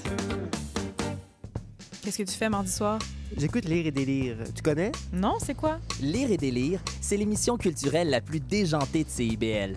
[2.03, 2.99] Qu'est-ce que tu fais mardi soir?
[3.37, 4.37] J'écoute Lire et délire.
[4.55, 4.93] Tu connais?
[5.13, 5.79] Non, c'est quoi?
[6.01, 9.77] Lire et délire, c'est l'émission culturelle la plus déjantée de CIBL.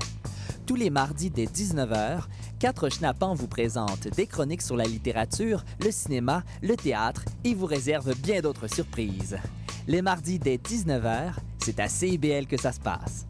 [0.66, 2.22] Tous les mardis dès 19h,
[2.64, 7.66] quatre schnappants vous présentent des chroniques sur la littérature, le cinéma, le théâtre et vous
[7.66, 9.38] réservent bien d'autres surprises.
[9.86, 13.26] Les mardis dès 19h, c'est à CIBL que ça se passe.